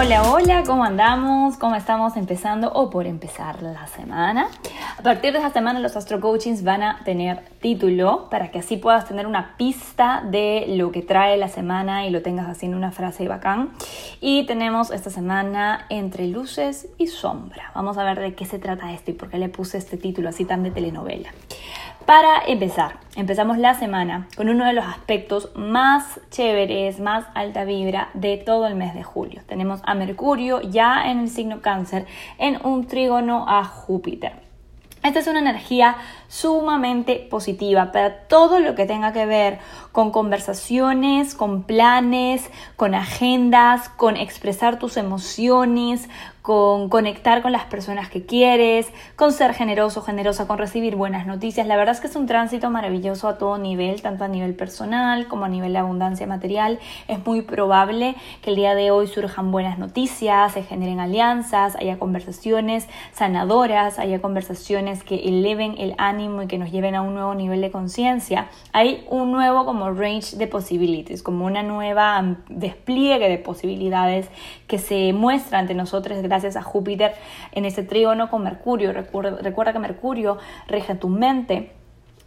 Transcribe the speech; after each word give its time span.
Hola, 0.00 0.30
hola, 0.30 0.62
¿cómo 0.64 0.84
andamos? 0.84 1.56
¿Cómo 1.56 1.74
estamos 1.74 2.16
empezando 2.16 2.70
o 2.72 2.88
por 2.88 3.08
empezar 3.08 3.64
la 3.64 3.88
semana? 3.88 4.46
A 4.96 5.02
partir 5.02 5.32
de 5.32 5.38
esta 5.38 5.50
semana 5.50 5.80
los 5.80 5.96
Astro 5.96 6.20
Coachings 6.20 6.62
van 6.62 6.84
a 6.84 7.00
tener 7.04 7.40
título 7.60 8.28
para 8.30 8.52
que 8.52 8.60
así 8.60 8.76
puedas 8.76 9.08
tener 9.08 9.26
una 9.26 9.56
pista 9.56 10.22
de 10.24 10.66
lo 10.68 10.92
que 10.92 11.02
trae 11.02 11.36
la 11.36 11.48
semana 11.48 12.06
y 12.06 12.10
lo 12.10 12.22
tengas 12.22 12.48
haciendo 12.48 12.76
una 12.76 12.92
frase 12.92 13.26
bacán. 13.26 13.72
Y 14.20 14.46
tenemos 14.46 14.92
esta 14.92 15.10
semana 15.10 15.86
entre 15.88 16.28
luces 16.28 16.86
y 16.96 17.08
sombra. 17.08 17.72
Vamos 17.74 17.98
a 17.98 18.04
ver 18.04 18.20
de 18.20 18.36
qué 18.36 18.44
se 18.44 18.60
trata 18.60 18.92
esto 18.92 19.10
y 19.10 19.14
por 19.14 19.30
qué 19.30 19.38
le 19.38 19.48
puse 19.48 19.78
este 19.78 19.96
título 19.96 20.28
así 20.28 20.44
tan 20.44 20.62
de 20.62 20.70
telenovela. 20.70 21.30
Para 22.08 22.40
empezar, 22.46 23.00
empezamos 23.16 23.58
la 23.58 23.74
semana 23.74 24.28
con 24.34 24.48
uno 24.48 24.64
de 24.64 24.72
los 24.72 24.86
aspectos 24.86 25.50
más 25.54 26.18
chéveres, 26.30 27.00
más 27.00 27.26
alta 27.34 27.64
vibra 27.64 28.08
de 28.14 28.38
todo 28.38 28.66
el 28.66 28.76
mes 28.76 28.94
de 28.94 29.02
julio. 29.02 29.42
Tenemos 29.46 29.82
a 29.84 29.94
Mercurio 29.94 30.62
ya 30.62 31.10
en 31.10 31.18
el 31.18 31.28
signo 31.28 31.60
cáncer 31.60 32.06
en 32.38 32.64
un 32.64 32.86
trígono 32.86 33.44
a 33.46 33.62
Júpiter. 33.62 34.32
Esta 35.02 35.18
es 35.18 35.26
una 35.26 35.40
energía 35.40 35.96
sumamente 36.28 37.26
positiva 37.30 37.90
para 37.90 38.26
todo 38.28 38.60
lo 38.60 38.74
que 38.74 38.84
tenga 38.86 39.12
que 39.12 39.26
ver 39.26 39.58
con 39.92 40.12
conversaciones, 40.12 41.34
con 41.34 41.64
planes, 41.64 42.50
con 42.76 42.94
agendas, 42.94 43.88
con 43.88 44.16
expresar 44.16 44.78
tus 44.78 44.96
emociones, 44.96 46.08
con 46.42 46.88
conectar 46.88 47.42
con 47.42 47.52
las 47.52 47.64
personas 47.64 48.08
que 48.08 48.24
quieres, 48.24 48.86
con 49.16 49.32
ser 49.32 49.52
generoso, 49.52 50.00
generosa, 50.00 50.46
con 50.46 50.56
recibir 50.56 50.96
buenas 50.96 51.26
noticias. 51.26 51.66
La 51.66 51.76
verdad 51.76 51.94
es 51.94 52.00
que 52.00 52.06
es 52.06 52.16
un 52.16 52.26
tránsito 52.26 52.70
maravilloso 52.70 53.28
a 53.28 53.36
todo 53.36 53.58
nivel, 53.58 54.00
tanto 54.00 54.24
a 54.24 54.28
nivel 54.28 54.54
personal 54.54 55.28
como 55.28 55.44
a 55.44 55.48
nivel 55.50 55.74
de 55.74 55.80
abundancia 55.80 56.26
material. 56.26 56.78
Es 57.06 57.24
muy 57.26 57.42
probable 57.42 58.14
que 58.40 58.50
el 58.50 58.56
día 58.56 58.74
de 58.74 58.90
hoy 58.90 59.08
surjan 59.08 59.50
buenas 59.50 59.78
noticias, 59.78 60.52
se 60.52 60.62
generen 60.62 61.00
alianzas, 61.00 61.76
haya 61.76 61.98
conversaciones 61.98 62.88
sanadoras, 63.12 63.98
haya 63.98 64.22
conversaciones 64.22 65.02
que 65.04 65.16
eleven 65.28 65.74
el 65.76 65.94
ánimo 65.98 66.17
y 66.20 66.46
que 66.46 66.58
nos 66.58 66.70
lleven 66.70 66.94
a 66.94 67.02
un 67.02 67.14
nuevo 67.14 67.34
nivel 67.34 67.60
de 67.60 67.70
conciencia. 67.70 68.48
Hay 68.72 69.04
un 69.08 69.32
nuevo 69.32 69.64
como 69.64 69.90
range 69.92 70.36
de 70.36 70.46
possibilities, 70.46 71.22
como 71.22 71.46
una 71.46 71.62
nueva 71.62 72.36
despliegue 72.48 73.28
de 73.28 73.38
posibilidades 73.38 74.28
que 74.66 74.78
se 74.78 75.12
muestra 75.12 75.58
ante 75.58 75.74
nosotros 75.74 76.20
gracias 76.22 76.56
a 76.56 76.62
Júpiter 76.62 77.14
en 77.52 77.64
ese 77.64 77.82
trígono 77.82 78.30
con 78.30 78.42
Mercurio. 78.42 78.92
Recuerda, 78.92 79.38
recuerda 79.42 79.72
que 79.72 79.78
Mercurio 79.78 80.38
rige 80.66 80.94
tu 80.94 81.08
mente 81.08 81.77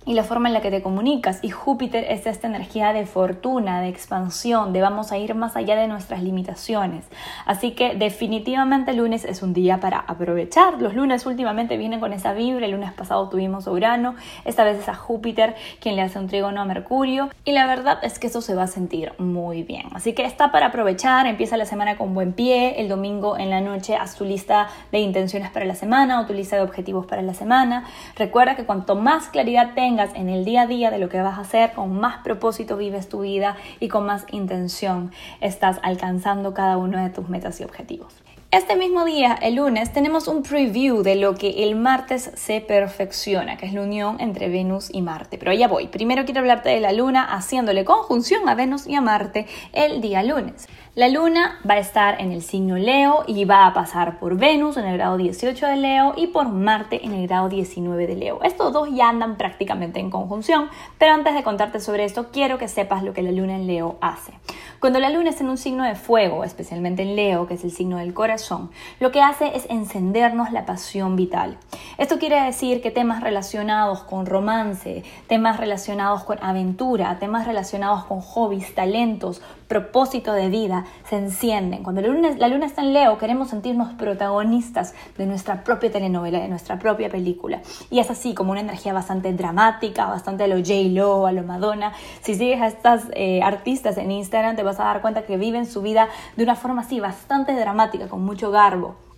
y 0.05 0.13
la 0.15 0.23
forma 0.23 0.49
en 0.49 0.53
la 0.53 0.61
que 0.61 0.71
te 0.71 0.81
comunicas. 0.81 1.39
Y 1.43 1.49
Júpiter 1.49 2.05
es 2.09 2.25
esta 2.25 2.47
energía 2.47 2.93
de 2.93 3.05
fortuna, 3.05 3.81
de 3.81 3.89
expansión, 3.89 4.73
de 4.73 4.81
vamos 4.81 5.11
a 5.11 5.17
ir 5.17 5.35
más 5.35 5.55
allá 5.55 5.75
de 5.75 5.87
nuestras 5.87 6.23
limitaciones. 6.23 7.05
Así 7.45 7.71
que 7.71 7.95
definitivamente 7.95 8.93
lunes 8.93 9.25
es 9.25 9.43
un 9.43 9.53
día 9.53 9.79
para 9.79 9.99
aprovechar. 9.99 10.81
Los 10.81 10.95
lunes 10.95 11.25
últimamente 11.25 11.77
vienen 11.77 11.99
con 11.99 12.13
esa 12.13 12.33
vibra. 12.33 12.65
El 12.65 12.71
lunes 12.71 12.91
pasado 12.93 13.29
tuvimos 13.29 13.67
a 13.67 13.71
Urano, 13.71 14.15
esta 14.45 14.63
vez 14.63 14.79
es 14.79 14.89
a 14.89 14.95
Júpiter 14.95 15.55
quien 15.79 15.95
le 15.95 16.01
hace 16.01 16.17
un 16.17 16.27
trígono 16.27 16.61
a 16.61 16.65
Mercurio. 16.65 17.29
Y 17.45 17.51
la 17.51 17.67
verdad 17.67 17.99
es 18.03 18.17
que 18.17 18.27
eso 18.27 18.41
se 18.41 18.55
va 18.55 18.63
a 18.63 18.67
sentir 18.67 19.13
muy 19.19 19.63
bien. 19.63 19.87
Así 19.93 20.13
que 20.13 20.25
está 20.25 20.51
para 20.51 20.67
aprovechar. 20.67 21.27
Empieza 21.27 21.57
la 21.57 21.65
semana 21.65 21.97
con 21.97 22.13
buen 22.13 22.33
pie. 22.33 22.81
El 22.81 22.89
domingo 22.89 23.37
en 23.37 23.49
la 23.49 23.61
noche 23.61 23.95
haz 23.95 24.15
tu 24.15 24.25
lista 24.25 24.67
de 24.91 24.99
intenciones 24.99 25.51
para 25.51 25.65
la 25.65 25.75
semana 25.75 26.21
o 26.21 26.25
tu 26.25 26.33
lista 26.33 26.55
de 26.55 26.63
objetivos 26.63 27.05
para 27.05 27.21
la 27.21 27.33
semana. 27.33 27.85
Recuerda 28.15 28.55
que 28.55 28.65
cuanto 28.65 28.95
más 28.95 29.27
claridad 29.27 29.73
tengas, 29.75 29.90
en 29.99 30.29
el 30.29 30.45
día 30.45 30.61
a 30.61 30.67
día 30.67 30.89
de 30.89 30.99
lo 30.99 31.09
que 31.09 31.21
vas 31.21 31.37
a 31.37 31.41
hacer, 31.41 31.73
con 31.73 31.99
más 31.99 32.23
propósito 32.23 32.77
vives 32.77 33.09
tu 33.09 33.21
vida 33.21 33.57
y 33.79 33.89
con 33.89 34.05
más 34.05 34.25
intención 34.31 35.11
estás 35.41 35.79
alcanzando 35.83 36.53
cada 36.53 36.77
uno 36.77 37.03
de 37.03 37.09
tus 37.09 37.27
metas 37.27 37.59
y 37.59 37.63
objetivos. 37.65 38.13
Este 38.51 38.75
mismo 38.75 39.05
día, 39.05 39.37
el 39.41 39.55
lunes, 39.55 39.93
tenemos 39.93 40.27
un 40.27 40.43
preview 40.43 41.03
de 41.03 41.15
lo 41.15 41.35
que 41.35 41.63
el 41.63 41.75
martes 41.75 42.31
se 42.35 42.59
perfecciona, 42.59 43.55
que 43.55 43.65
es 43.65 43.73
la 43.73 43.81
unión 43.81 44.17
entre 44.19 44.49
Venus 44.49 44.89
y 44.91 45.01
Marte. 45.01 45.37
Pero 45.37 45.53
ya 45.53 45.69
voy. 45.69 45.87
Primero 45.87 46.25
quiero 46.25 46.41
hablarte 46.41 46.67
de 46.67 46.81
la 46.81 46.91
luna 46.91 47.23
haciéndole 47.23 47.85
conjunción 47.85 48.49
a 48.49 48.55
Venus 48.55 48.87
y 48.87 48.95
a 48.95 49.01
Marte 49.01 49.47
el 49.71 50.01
día 50.01 50.21
lunes. 50.21 50.67
La 50.93 51.07
luna 51.07 51.57
va 51.67 51.75
a 51.75 51.79
estar 51.79 52.19
en 52.19 52.33
el 52.33 52.41
signo 52.41 52.75
Leo 52.75 53.23
y 53.25 53.45
va 53.45 53.65
a 53.65 53.73
pasar 53.73 54.19
por 54.19 54.35
Venus 54.35 54.75
en 54.75 54.83
el 54.83 54.97
grado 54.97 55.15
18 55.15 55.65
de 55.67 55.77
Leo 55.77 56.13
y 56.17 56.27
por 56.27 56.49
Marte 56.49 57.05
en 57.05 57.13
el 57.13 57.27
grado 57.27 57.47
19 57.47 58.07
de 58.07 58.15
Leo. 58.17 58.43
Estos 58.43 58.73
dos 58.73 58.89
ya 58.91 59.07
andan 59.07 59.37
prácticamente 59.37 60.01
en 60.01 60.09
conjunción, 60.09 60.69
pero 60.97 61.13
antes 61.13 61.33
de 61.33 61.43
contarte 61.43 61.79
sobre 61.79 62.03
esto, 62.03 62.29
quiero 62.33 62.57
que 62.57 62.67
sepas 62.67 63.03
lo 63.03 63.13
que 63.13 63.23
la 63.23 63.31
luna 63.31 63.55
en 63.55 63.67
Leo 63.67 63.95
hace. 64.01 64.33
Cuando 64.81 64.99
la 64.99 65.09
luna 65.11 65.29
está 65.29 65.43
en 65.43 65.51
un 65.51 65.57
signo 65.57 65.85
de 65.85 65.95
fuego, 65.95 66.43
especialmente 66.43 67.03
en 67.03 67.15
Leo, 67.15 67.47
que 67.47 67.53
es 67.53 67.63
el 67.63 67.71
signo 67.71 67.97
del 67.97 68.13
corazón, 68.13 68.71
lo 68.99 69.11
que 69.11 69.21
hace 69.21 69.55
es 69.55 69.67
encendernos 69.69 70.51
la 70.51 70.65
pasión 70.65 71.15
vital. 71.15 71.57
Esto 71.99 72.17
quiere 72.17 72.41
decir 72.41 72.81
que 72.81 72.91
temas 72.91 73.21
relacionados 73.21 74.01
con 74.01 74.25
romance, 74.25 75.03
temas 75.27 75.57
relacionados 75.57 76.23
con 76.23 76.43
aventura, 76.43 77.17
temas 77.19 77.45
relacionados 77.45 78.03
con 78.05 78.21
hobbies, 78.21 78.73
talentos, 78.73 79.41
propósito 79.71 80.33
de 80.33 80.49
vida 80.49 80.83
se 81.09 81.15
encienden. 81.15 81.81
Cuando 81.81 82.01
la 82.01 82.09
luna, 82.49 82.65
está 82.65 82.81
en 82.81 82.91
Leo, 82.91 83.17
queremos 83.17 83.51
sentirnos 83.51 83.93
protagonistas 83.93 84.93
de 85.17 85.25
nuestra 85.25 85.63
propia 85.63 85.89
telenovela, 85.89 86.39
de 86.39 86.49
nuestra 86.49 86.77
propia 86.77 87.07
película. 87.07 87.61
Y 87.89 87.99
es 87.99 88.11
así 88.11 88.33
como 88.33 88.51
una 88.51 88.59
energía 88.59 88.91
bastante 88.91 89.31
dramática, 89.31 90.07
bastante 90.07 90.43
a 90.43 90.47
lo 90.47 90.57
J-Lo, 90.57 91.25
a 91.25 91.31
lo 91.31 91.43
Madonna. 91.43 91.93
Si 92.19 92.35
sigues 92.35 92.59
a 92.59 92.67
estas 92.67 93.05
eh, 93.13 93.41
artistas 93.41 93.97
en 93.97 94.11
Instagram, 94.11 94.57
te 94.57 94.63
vas 94.63 94.77
a 94.81 94.83
dar 94.83 94.99
cuenta 94.99 95.21
que 95.21 95.37
viven 95.37 95.65
su 95.65 95.81
vida 95.81 96.09
de 96.35 96.43
una 96.43 96.57
forma 96.57 96.81
así, 96.81 96.99
bastante 96.99 97.55
dramática, 97.55 98.09
con 98.09 98.25
mucho 98.25 98.51
garbo. 98.51 99.10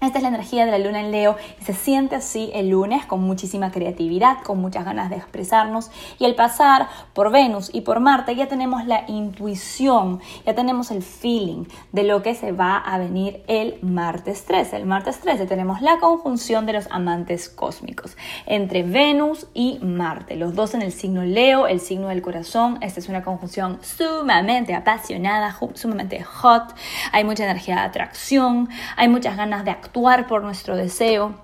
Esta 0.00 0.16
es 0.16 0.22
la 0.22 0.30
energía 0.30 0.64
de 0.64 0.70
la 0.70 0.78
luna 0.78 1.00
en 1.00 1.10
Leo 1.10 1.36
y 1.60 1.64
se 1.64 1.74
siente 1.74 2.16
así 2.16 2.50
el 2.54 2.70
lunes 2.70 3.04
con 3.04 3.20
muchísima 3.20 3.70
creatividad, 3.70 4.38
con 4.42 4.58
muchas 4.58 4.86
ganas 4.86 5.10
de 5.10 5.16
expresarnos 5.16 5.90
y 6.18 6.24
al 6.24 6.34
pasar 6.34 6.88
por 7.12 7.30
Venus 7.30 7.68
y 7.70 7.82
por 7.82 8.00
Marte 8.00 8.34
ya 8.34 8.48
tenemos 8.48 8.86
la 8.86 9.04
intuición, 9.08 10.22
ya 10.46 10.54
tenemos 10.54 10.90
el 10.90 11.02
feeling 11.02 11.66
de 11.92 12.04
lo 12.04 12.22
que 12.22 12.34
se 12.34 12.52
va 12.52 12.78
a 12.78 12.96
venir 12.96 13.42
el 13.46 13.78
martes 13.82 14.46
13. 14.46 14.78
El 14.78 14.86
martes 14.86 15.20
13 15.20 15.44
tenemos 15.44 15.82
la 15.82 15.98
conjunción 15.98 16.64
de 16.64 16.72
los 16.72 16.86
amantes 16.90 17.50
cósmicos 17.50 18.16
entre 18.46 18.84
Venus 18.84 19.48
y 19.52 19.80
Marte, 19.82 20.36
los 20.36 20.54
dos 20.54 20.72
en 20.72 20.80
el 20.80 20.92
signo 20.92 21.24
Leo, 21.24 21.66
el 21.66 21.78
signo 21.78 22.08
del 22.08 22.22
corazón. 22.22 22.78
Esta 22.80 23.00
es 23.00 23.10
una 23.10 23.22
conjunción 23.22 23.78
sumamente 23.82 24.74
apasionada, 24.74 25.54
sumamente 25.74 26.22
hot, 26.22 26.74
hay 27.12 27.24
mucha 27.24 27.44
energía 27.44 27.74
de 27.74 27.80
atracción, 27.82 28.70
hay 28.96 29.08
muchas 29.08 29.36
ganas 29.36 29.66
de 29.66 29.72
actuar 29.72 29.89
actuar 29.90 30.28
por 30.28 30.44
nuestro 30.44 30.76
deseo. 30.76 31.34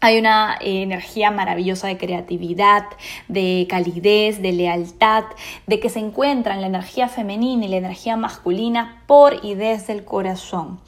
Hay 0.00 0.18
una 0.18 0.58
energía 0.60 1.30
maravillosa 1.30 1.86
de 1.86 1.96
creatividad, 1.96 2.84
de 3.28 3.66
calidez, 3.70 4.42
de 4.42 4.52
lealtad, 4.52 5.24
de 5.68 5.78
que 5.78 5.88
se 5.88 6.00
encuentran 6.00 6.60
la 6.60 6.66
energía 6.66 7.08
femenina 7.08 7.64
y 7.64 7.68
la 7.68 7.76
energía 7.76 8.16
masculina 8.16 9.02
por 9.06 9.44
y 9.44 9.54
desde 9.54 9.92
el 9.92 10.04
corazón. 10.04 10.80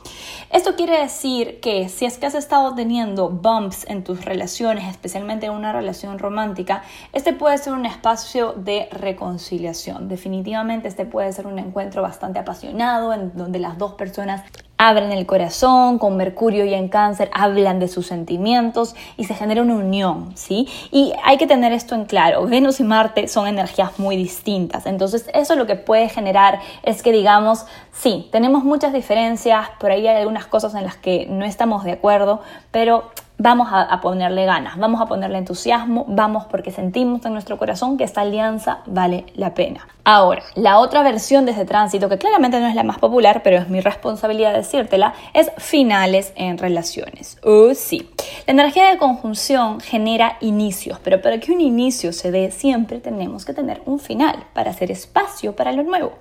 Esto 0.51 0.75
quiere 0.75 1.01
decir 1.01 1.61
que 1.61 1.89
si 1.89 2.05
es 2.05 2.19
que 2.19 2.27
has 2.27 2.35
estado 2.35 2.75
teniendo 2.75 3.31
bumps 3.31 3.87
en 3.89 4.05
tus 4.05 4.25
relaciones, 4.25 4.85
especialmente 4.85 5.47
en 5.47 5.53
una 5.53 5.73
relación 5.73 6.19
romántica, 6.19 6.83
este 7.13 7.33
puede 7.33 7.57
ser 7.57 7.73
un 7.73 7.87
espacio 7.87 8.53
de 8.53 8.89
reconciliación. 8.91 10.09
Definitivamente 10.09 10.89
este 10.89 11.07
puede 11.07 11.33
ser 11.33 11.47
un 11.47 11.59
encuentro 11.59 12.03
bastante 12.03 12.41
apasionado 12.41 13.15
en 13.15 13.35
donde 13.35 13.61
las 13.61 13.79
dos 13.79 13.95
personas 13.95 14.43
abren 14.79 15.13
el 15.13 15.27
corazón, 15.27 15.99
con 15.99 16.17
Mercurio 16.17 16.65
y 16.65 16.75
en 16.75 16.89
cáncer 16.89 17.31
hablan 17.33 17.79
de 17.79 17.89
sus 17.89 18.07
sentimientos 18.07 18.95
y 19.17 19.25
se 19.25 19.35
genera 19.35 19.63
una 19.63 19.75
unión, 19.75 20.33
¿sí? 20.37 20.69
Y 20.91 21.13
hay 21.25 21.39
que 21.39 21.47
tener 21.47 21.73
esto 21.73 21.95
en 21.95 22.05
claro, 22.05 22.47
Venus 22.47 22.81
y 22.81 22.85
Marte 22.85 23.29
son 23.29 23.47
energías 23.47 23.99
muy 23.99 24.17
distintas, 24.17 24.87
entonces 24.87 25.29
eso 25.35 25.57
lo 25.57 25.67
que 25.67 25.77
puede 25.77 26.09
generar 26.09 26.61
es 26.83 27.03
que 27.03 27.13
digamos, 27.13 27.67
sí, 27.93 28.29
tenemos 28.33 28.65
muchas 28.65 28.93
diferencias, 28.93 29.69
por 29.81 29.91
ahí 29.91 30.07
hay 30.07 30.17
algunas 30.17 30.47
cosas 30.47 30.75
en 30.75 30.85
las 30.85 30.97
que 30.97 31.27
no 31.29 31.45
estamos 31.45 31.85
de 31.85 31.93
acuerdo, 31.93 32.41
pero 32.71 33.11
vamos 33.39 33.69
a, 33.71 34.01
ponerle 34.01 34.45
ganas, 34.47 34.79
vamos 34.79 35.01
a 35.01 35.07
ponerle 35.07 35.39
entusiasmo, 35.39 36.05
vamos 36.09 36.47
porque 36.47 36.71
sentimos 36.71 37.25
en 37.27 37.33
nuestro 37.33 37.59
corazón 37.59 37.97
que 37.97 38.05
esta 38.05 38.23
alianza 38.23 38.79
vale 38.87 39.27
la 39.35 39.55
pena. 39.55 39.87
Ahora, 40.09 40.45
la 40.55 40.79
otra 40.79 41.03
versión 41.03 41.47
de 41.47 41.51
este 41.51 41.65
tránsito, 41.65 42.09
que 42.09 42.17
claramente 42.17 42.61
no 42.61 42.69
es 42.69 42.77
la 42.77 42.85
más 42.85 42.99
popular, 42.99 43.43
pero 43.43 43.57
es 43.57 43.69
mi 43.69 43.81
responsabilidad 43.81 44.55
decírtela, 44.55 45.15
es 45.35 45.51
finales 45.59 46.33
en 46.37 46.59
relaciones. 46.59 47.39
Oh, 47.43 47.75
sí. 47.75 48.09
La 48.47 48.53
energía 48.53 48.89
de 48.89 48.99
conjunción 48.99 49.81
genera 49.81 50.37
inicios, 50.41 51.01
pero 51.03 51.21
para 51.21 51.41
que 51.41 51.51
un 51.51 51.61
inicio 51.61 52.13
se 52.13 52.31
dé, 52.31 52.53
siempre 52.53 53.01
tenemos 53.01 53.45
que 53.45 53.53
tener 53.53 53.83
un 53.85 53.99
final 53.99 54.45
para 54.53 54.71
hacer 54.71 54.93
espacio 54.93 55.57
para 55.57 55.73
lo 55.73 55.83
nuevo. 55.83 56.13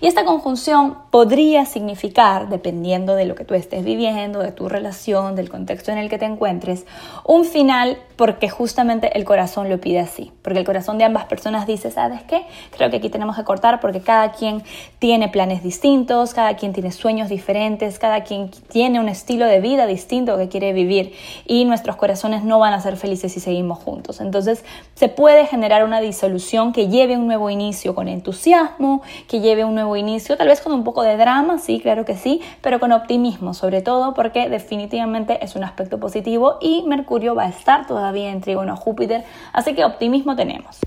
Y 0.00 0.08
esta 0.08 0.24
conjunción 0.24 0.98
podría 1.12 1.64
significar, 1.64 2.48
dependiendo 2.48 3.14
de 3.14 3.24
lo 3.24 3.36
que 3.36 3.44
tú 3.44 3.54
estés 3.54 3.84
viviendo, 3.84 4.40
de 4.40 4.50
tu 4.50 4.68
relación, 4.68 5.36
del 5.36 5.48
contexto 5.48 5.92
en 5.92 5.98
el 5.98 6.08
que 6.08 6.18
te 6.18 6.26
encuentres, 6.58 6.86
un 7.24 7.44
final 7.44 7.98
porque 8.18 8.48
justamente 8.48 9.16
el 9.16 9.24
corazón 9.24 9.68
lo 9.70 9.80
pide 9.80 10.00
así. 10.00 10.32
Porque 10.42 10.58
el 10.58 10.64
corazón 10.64 10.98
de 10.98 11.04
ambas 11.04 11.26
personas 11.26 11.68
dice, 11.68 11.92
¿sabes 11.92 12.20
qué? 12.24 12.44
Creo 12.76 12.90
que 12.90 12.96
aquí 12.96 13.10
tenemos 13.10 13.36
que 13.36 13.44
cortar 13.44 13.78
porque 13.78 14.00
cada 14.00 14.32
quien 14.32 14.64
tiene 14.98 15.28
planes 15.28 15.62
distintos, 15.62 16.34
cada 16.34 16.56
quien 16.56 16.72
tiene 16.72 16.90
sueños 16.90 17.28
diferentes, 17.28 18.00
cada 18.00 18.24
quien 18.24 18.50
tiene 18.68 18.98
un 18.98 19.08
estilo 19.08 19.46
de 19.46 19.60
vida 19.60 19.86
distinto 19.86 20.36
que 20.36 20.48
quiere 20.48 20.72
vivir 20.72 21.12
y 21.46 21.64
nuestros 21.64 21.94
corazones 21.94 22.42
no 22.42 22.58
van 22.58 22.72
a 22.74 22.80
ser 22.80 22.96
felices 22.96 23.32
si 23.32 23.38
seguimos 23.38 23.78
juntos. 23.78 24.20
Entonces 24.20 24.64
se 24.94 25.08
puede 25.08 25.46
generar 25.46 25.84
una 25.84 26.00
disolución 26.00 26.72
que 26.72 26.88
lleve 26.88 27.16
un 27.16 27.28
nuevo 27.28 27.50
inicio 27.50 27.94
con 27.94 28.08
entusiasmo, 28.08 29.00
que 29.28 29.38
lleve 29.38 29.64
un 29.64 29.76
nuevo 29.76 29.94
inicio, 29.94 30.36
tal 30.36 30.48
vez 30.48 30.60
con 30.60 30.72
un 30.72 30.82
poco 30.82 31.04
de 31.04 31.16
drama, 31.16 31.58
sí, 31.58 31.78
claro 31.78 32.04
que 32.04 32.16
sí, 32.16 32.40
pero 32.62 32.80
con 32.80 32.90
optimismo 32.90 33.54
sobre 33.54 33.80
todo 33.80 34.12
porque 34.14 34.48
definitivamente 34.48 35.44
es 35.44 35.54
un 35.54 35.62
aspecto 35.62 36.00
positivo 36.00 36.47
y 36.60 36.82
Mercurio 36.86 37.34
va 37.34 37.44
a 37.44 37.48
estar 37.48 37.86
todavía 37.86 38.30
en 38.30 38.40
trígono 38.40 38.76
Júpiter, 38.76 39.24
así 39.52 39.74
que 39.74 39.84
optimismo 39.84 40.36
tenemos. 40.36 40.78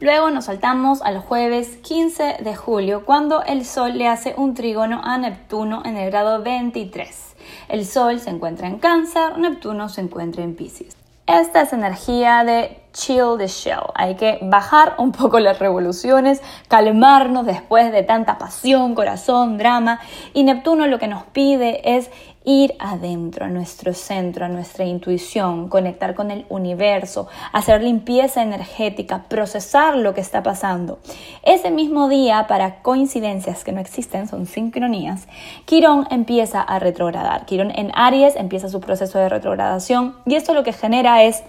Luego 0.00 0.30
nos 0.30 0.46
saltamos 0.46 1.00
al 1.02 1.20
jueves 1.20 1.76
15 1.76 2.38
de 2.40 2.56
julio, 2.56 3.04
cuando 3.04 3.44
el 3.44 3.64
Sol 3.64 3.96
le 3.96 4.08
hace 4.08 4.34
un 4.36 4.54
trígono 4.54 5.00
a 5.04 5.16
Neptuno 5.16 5.82
en 5.84 5.96
el 5.96 6.10
grado 6.10 6.42
23. 6.42 7.36
El 7.68 7.86
Sol 7.86 8.18
se 8.18 8.30
encuentra 8.30 8.66
en 8.66 8.78
Cáncer, 8.78 9.38
Neptuno 9.38 9.88
se 9.88 10.00
encuentra 10.00 10.42
en 10.42 10.56
Pisces. 10.56 10.96
Esta 11.28 11.62
es 11.62 11.72
energía 11.72 12.42
de 12.42 12.81
chill 12.92 13.36
the 13.38 13.48
shell. 13.48 13.90
Hay 13.94 14.16
que 14.16 14.38
bajar 14.42 14.94
un 14.98 15.12
poco 15.12 15.40
las 15.40 15.58
revoluciones, 15.58 16.42
calmarnos 16.68 17.46
después 17.46 17.92
de 17.92 18.02
tanta 18.02 18.38
pasión, 18.38 18.94
corazón, 18.94 19.58
drama. 19.58 20.00
Y 20.34 20.44
Neptuno 20.44 20.86
lo 20.86 20.98
que 20.98 21.08
nos 21.08 21.24
pide 21.24 21.96
es 21.96 22.10
ir 22.44 22.74
adentro, 22.78 23.44
a 23.44 23.48
nuestro 23.48 23.94
centro, 23.94 24.44
a 24.44 24.48
nuestra 24.48 24.84
intuición, 24.84 25.68
conectar 25.68 26.14
con 26.14 26.30
el 26.30 26.44
universo, 26.48 27.28
hacer 27.52 27.82
limpieza 27.82 28.42
energética, 28.42 29.24
procesar 29.28 29.96
lo 29.96 30.14
que 30.14 30.20
está 30.20 30.42
pasando. 30.42 30.98
Ese 31.42 31.70
mismo 31.70 32.08
día, 32.08 32.46
para 32.48 32.82
coincidencias 32.82 33.64
que 33.64 33.72
no 33.72 33.80
existen, 33.80 34.26
son 34.26 34.46
sincronías, 34.46 35.28
Quirón 35.66 36.06
empieza 36.10 36.60
a 36.60 36.78
retrogradar. 36.78 37.46
Quirón 37.46 37.70
en 37.74 37.92
Aries 37.94 38.36
empieza 38.36 38.68
su 38.68 38.80
proceso 38.80 39.18
de 39.18 39.28
retrogradación 39.28 40.16
y 40.26 40.34
esto 40.34 40.54
lo 40.54 40.64
que 40.64 40.72
genera 40.72 41.22
es 41.22 41.44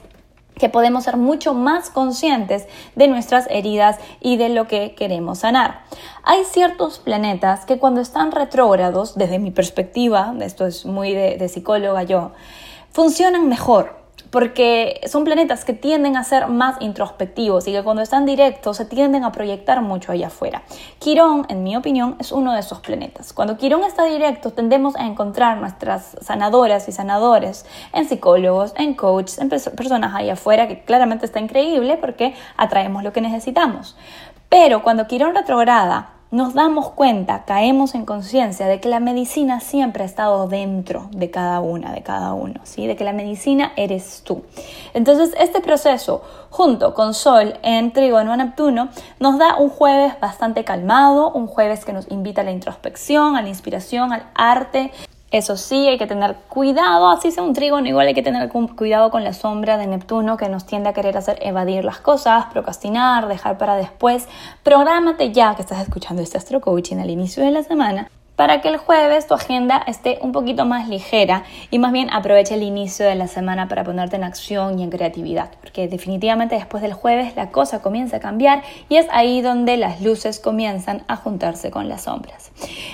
que 0.56 0.70
podemos 0.70 1.04
ser 1.04 1.18
mucho 1.18 1.54
más 1.54 1.90
conscientes 1.90 2.68
de 2.96 3.08
nuestras 3.08 3.48
heridas 3.50 4.00
y 4.22 4.38
de 4.38 4.50
lo 4.50 4.68
que 4.68 4.96
queremos 4.96 5.40
sanar. 5.40 5.82
Hay 6.24 6.44
ciertos 6.46 7.00
planetas 7.00 7.66
que 7.66 7.80
cuando 7.80 8.02
están 8.02 8.32
retrógrados, 8.32 9.16
desde 9.16 9.40
mi 9.40 9.52
perspectiva, 9.52 10.34
esto 10.42 10.66
es 10.66 10.86
muy 10.86 11.14
de, 11.14 11.50
psicóloga 11.50 12.04
yo, 12.04 12.32
funcionan 12.92 13.50
mejor 13.50 14.03
porque 14.30 15.02
son 15.08 15.24
planetas 15.24 15.66
que 15.66 15.74
tienden 15.74 16.18
a 16.18 16.24
ser 16.24 16.48
más 16.48 16.78
introspectivos 16.80 17.68
y 17.68 17.72
que 17.72 17.84
cuando 17.84 18.02
están 18.02 18.26
directos 18.26 18.78
se 18.78 18.86
tienden 18.86 19.24
a 19.24 19.32
proyectar 19.32 19.82
mucho 19.82 20.12
allá 20.12 20.28
afuera. 20.28 20.64
Quirón, 21.00 21.46
en 21.50 21.64
mi 21.64 21.76
opinión, 21.76 22.16
es 22.20 22.32
uno 22.32 22.54
de 22.54 22.60
esos 22.60 22.80
planetas. 22.80 23.34
Cuando 23.34 23.58
Quirón 23.58 23.84
está 23.84 24.06
directo, 24.06 24.52
tendemos 24.52 24.96
a 24.96 25.06
encontrar 25.06 25.58
nuestras 25.58 26.16
sanadoras 26.22 26.88
y 26.88 26.92
sanadores 26.92 27.66
en 27.94 28.08
psicólogos, 28.08 28.74
en 28.78 28.94
coaches, 28.94 29.40
en 29.40 29.50
personas 29.50 30.16
allá 30.16 30.34
afuera, 30.34 30.68
que 30.68 30.84
claramente 30.84 31.26
está 31.26 31.40
increíble 31.40 31.98
porque 31.98 32.34
atraemos 32.58 33.04
lo 33.04 33.14
que 33.14 33.22
necesitamos. 33.22 33.96
Pero 34.50 34.84
cuando 34.84 35.08
Quirón 35.08 35.36
retrograda, 35.36 36.14
nos 36.34 36.56
damos 36.56 36.90
cuenta, 36.90 37.44
caemos 37.46 37.94
en 37.94 38.06
conciencia 38.06 38.66
de 38.66 38.80
que 38.80 38.90
la 38.90 39.00
medicina 39.00 39.60
siempre 39.60 40.02
ha 40.02 40.08
estado 40.08 40.48
dentro 40.48 41.08
de 41.12 41.30
cada 41.30 41.60
una, 41.60 41.92
de 41.92 42.02
cada 42.02 42.34
uno, 42.34 42.60
¿sí? 42.64 42.88
de 42.88 42.96
que 42.96 43.04
la 43.04 43.14
medicina 43.14 43.72
eres 43.76 44.24
tú. 44.24 44.42
Entonces, 44.96 45.36
este 45.38 45.62
proceso, 45.62 46.24
junto 46.50 46.96
con 46.96 47.14
Sol 47.14 47.60
en 47.62 47.94
Trígono 47.94 48.34
a 48.34 48.38
Neptuno, 48.38 48.90
nos 49.20 49.38
da 49.38 49.58
un 49.58 49.70
jueves 49.70 50.20
bastante 50.20 50.64
calmado, 50.64 51.32
un 51.32 51.46
jueves 51.46 51.86
que 51.86 51.94
nos 51.94 52.10
invita 52.10 52.42
a 52.42 52.46
la 52.46 52.52
introspección, 52.52 53.36
a 53.36 53.44
la 53.44 53.50
inspiración, 53.50 54.12
al 54.12 54.24
arte, 54.34 54.92
eso 55.34 55.58
sí, 55.58 55.88
hay 55.88 55.98
que 55.98 56.06
tener 56.06 56.36
cuidado, 56.48 57.10
así 57.10 57.32
sea 57.32 57.44
un 57.44 57.54
trígono, 57.54 57.88
igual 57.88 58.08
hay 58.08 58.14
que 58.14 58.22
tener 58.22 58.50
cuidado 58.50 59.10
con 59.10 59.24
la 59.24 59.34
sombra 59.34 59.78
de 59.78 59.88
Neptuno 59.88 60.38
que 60.38 60.48
nos 60.48 60.66
tiende 60.66 60.90
a 60.90 60.94
querer 60.94 61.18
hacer 61.18 61.40
evadir 61.42 61.84
las 61.84 61.98
cosas, 61.98 62.46
procrastinar, 62.52 63.28
dejar 63.28 63.58
para 63.58 63.76
después. 63.76 64.28
Prográmate 64.62 65.32
ya 65.32 65.56
que 65.56 65.64
estás 65.64 65.82
escuchando 65.82 66.22
este 66.22 66.38
Astro 66.38 66.62
Coaching 66.62 66.98
al 66.98 67.10
inicio 67.10 67.44
de 67.44 67.52
la 67.52 67.64
semana 67.64 68.10
para 68.36 68.62
que 68.62 68.70
el 68.70 68.78
jueves 68.78 69.28
tu 69.28 69.34
agenda 69.34 69.84
esté 69.88 70.18
un 70.22 70.32
poquito 70.32 70.66
más 70.66 70.88
ligera 70.88 71.44
y 71.70 71.80
más 71.80 71.92
bien 71.92 72.10
aproveche 72.12 72.56
el 72.56 72.64
inicio 72.64 73.06
de 73.06 73.16
la 73.16 73.28
semana 73.28 73.68
para 73.68 73.84
ponerte 73.84 74.16
en 74.16 74.24
acción 74.24 74.80
y 74.80 74.84
en 74.84 74.90
creatividad, 74.90 75.52
porque 75.62 75.88
definitivamente 75.88 76.56
después 76.56 76.82
del 76.82 76.94
jueves 76.94 77.36
la 77.36 77.50
cosa 77.50 77.82
comienza 77.82 78.18
a 78.18 78.20
cambiar 78.20 78.64
y 78.90 78.96
es 78.96 79.08
ahí 79.12 79.42
donde 79.42 79.78
las 79.78 80.02
luces 80.02 80.40
comienzan 80.40 81.04
a 81.08 81.16
juntarse 81.16 81.72
con 81.72 81.90
las 81.90 82.04
sombras. 82.04 82.52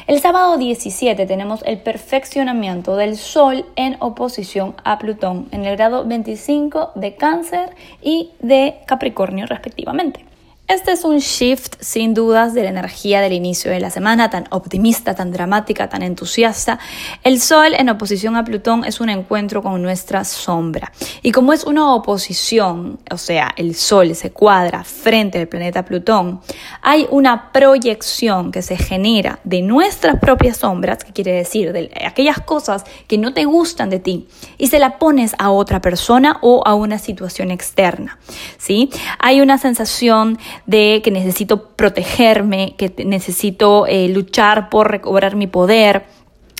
El 0.08 0.20
sábado 0.20 0.58
17 0.58 1.26
tenemos 1.26 1.62
el 1.66 1.80
perfeccionamiento 1.80 2.96
del 2.96 3.18
Sol 3.18 3.66
en 3.76 3.98
oposición 4.00 4.76
a 4.84 5.00
Plutón 5.00 5.48
en 5.52 5.66
el 5.66 5.76
grado 5.78 6.06
25 6.06 6.92
de 6.96 7.16
Cáncer 7.16 7.70
y 8.02 8.32
de 8.40 8.80
Capricornio 8.86 9.46
respectivamente. 9.46 10.29
Este 10.70 10.92
es 10.92 11.04
un 11.04 11.18
shift 11.18 11.78
sin 11.80 12.14
dudas 12.14 12.54
de 12.54 12.62
la 12.62 12.70
energía 12.70 13.22
del 13.22 13.34
inicio 13.34 13.72
de 13.72 13.80
la 13.80 13.90
semana, 13.90 14.30
tan 14.30 14.46
optimista, 14.52 15.16
tan 15.16 15.32
dramática, 15.32 15.90
tan 15.90 16.04
entusiasta. 16.04 16.78
El 17.24 17.42
Sol 17.42 17.74
en 17.76 17.90
oposición 17.90 18.36
a 18.36 18.44
Plutón 18.44 18.86
es 18.86 19.02
un 19.02 19.10
encuentro 19.10 19.64
con 19.64 19.82
nuestra 19.82 20.24
sombra. 20.24 20.92
Y 21.24 21.32
como 21.32 21.54
es 21.54 21.64
una 21.64 21.92
oposición, 21.96 23.00
o 23.10 23.18
sea, 23.18 23.50
el 23.56 23.74
Sol 23.74 24.14
se 24.14 24.30
cuadra 24.30 24.84
frente 24.84 25.40
al 25.40 25.48
planeta 25.48 25.86
Plutón, 25.86 26.40
hay 26.84 27.08
una 27.10 27.52
proyección 27.52 28.52
que 28.52 28.62
se 28.62 28.78
genera 28.78 29.40
de 29.44 29.64
nuestras 29.64 30.20
propias 30.20 30.58
sombras, 30.58 31.04
que 31.04 31.14
quiere 31.14 31.32
decir 31.32 31.74
de 31.74 31.90
aquellas 32.06 32.42
cosas 32.42 32.84
que 33.08 33.18
no 33.18 33.34
te 33.34 33.46
gustan 33.46 33.90
de 33.90 33.98
ti, 33.98 34.28
y 34.60 34.68
se 34.68 34.78
la 34.78 35.00
pones 35.00 35.34
a 35.40 35.50
otra 35.50 35.82
persona 35.82 36.38
o 36.42 36.62
a 36.64 36.76
una 36.76 37.00
situación 37.00 37.50
externa. 37.50 38.20
¿sí? 38.60 38.92
Hay 39.18 39.42
una 39.42 39.58
sensación 39.58 40.38
de 40.66 41.02
que 41.04 41.12
necesito 41.12 41.70
protegerme, 41.70 42.76
que 42.78 42.94
necesito 43.06 43.88
eh, 43.88 44.10
luchar 44.10 44.70
por 44.70 44.92
recobrar 44.92 45.36
mi 45.36 45.48
poder. 45.48 46.06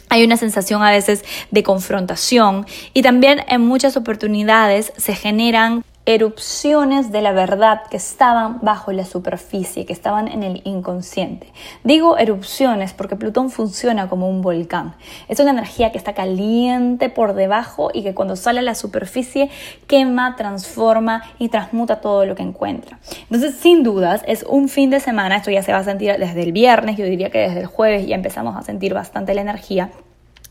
Hay 0.10 0.24
una 0.24 0.38
sensación 0.38 0.82
a 0.82 0.92
veces 0.92 1.24
de 1.52 1.64
confrontación 1.64 2.66
y 2.94 3.02
también 3.02 3.42
en 3.48 3.62
muchas 3.62 3.96
oportunidades 3.96 4.92
se 4.98 5.14
generan 5.14 5.84
erupciones 6.16 7.12
de 7.12 7.22
la 7.22 7.34
verdad 7.34 7.84
que 7.88 7.98
estaban 7.98 8.58
bajo 8.64 8.92
la 8.92 9.06
superficie, 9.06 9.86
que 9.86 9.94
estaban 9.94 10.28
en 10.28 10.42
el 10.42 10.64
inconsciente. 10.66 11.54
Digo 11.84 12.18
erupciones 12.18 12.94
porque 12.94 13.16
Plutón 13.16 13.52
funciona 13.52 14.10
como 14.10 14.28
un 14.28 14.42
volcán. 14.42 14.96
Es 15.28 15.40
una 15.40 15.52
energía 15.52 15.92
que 15.92 16.00
está 16.00 16.14
caliente 16.14 17.10
por 17.10 17.36
debajo 17.36 17.92
y 17.94 18.02
que 18.02 18.16
cuando 18.16 18.36
sale 18.36 18.62
a 18.62 18.64
la 18.64 18.74
superficie 18.74 19.52
quema, 19.86 20.36
transforma 20.36 21.22
y 21.38 21.50
transmuta 21.50 22.02
todo 22.02 22.26
lo 22.26 22.34
que 22.34 22.42
encuentra. 22.42 22.98
Entonces, 23.30 23.58
sin 23.60 23.84
dudas, 23.84 24.24
es 24.26 24.42
un 24.50 24.68
fin 24.68 24.90
de 24.90 25.00
semana, 25.00 25.36
esto 25.36 25.52
ya 25.52 25.62
se 25.62 25.72
va 25.72 25.78
a 25.78 25.84
sentir 25.84 26.18
desde 26.18 26.42
el 26.42 26.54
viernes, 26.54 26.98
yo 26.98 27.06
diría 27.06 27.30
que 27.30 27.38
desde 27.38 27.60
el 27.60 27.68
jueves 27.68 28.08
ya 28.08 28.16
empezamos 28.16 28.58
a 28.58 28.64
sentir 28.64 28.96
bastante 28.96 29.36
la 29.36 29.42
energía 29.42 29.92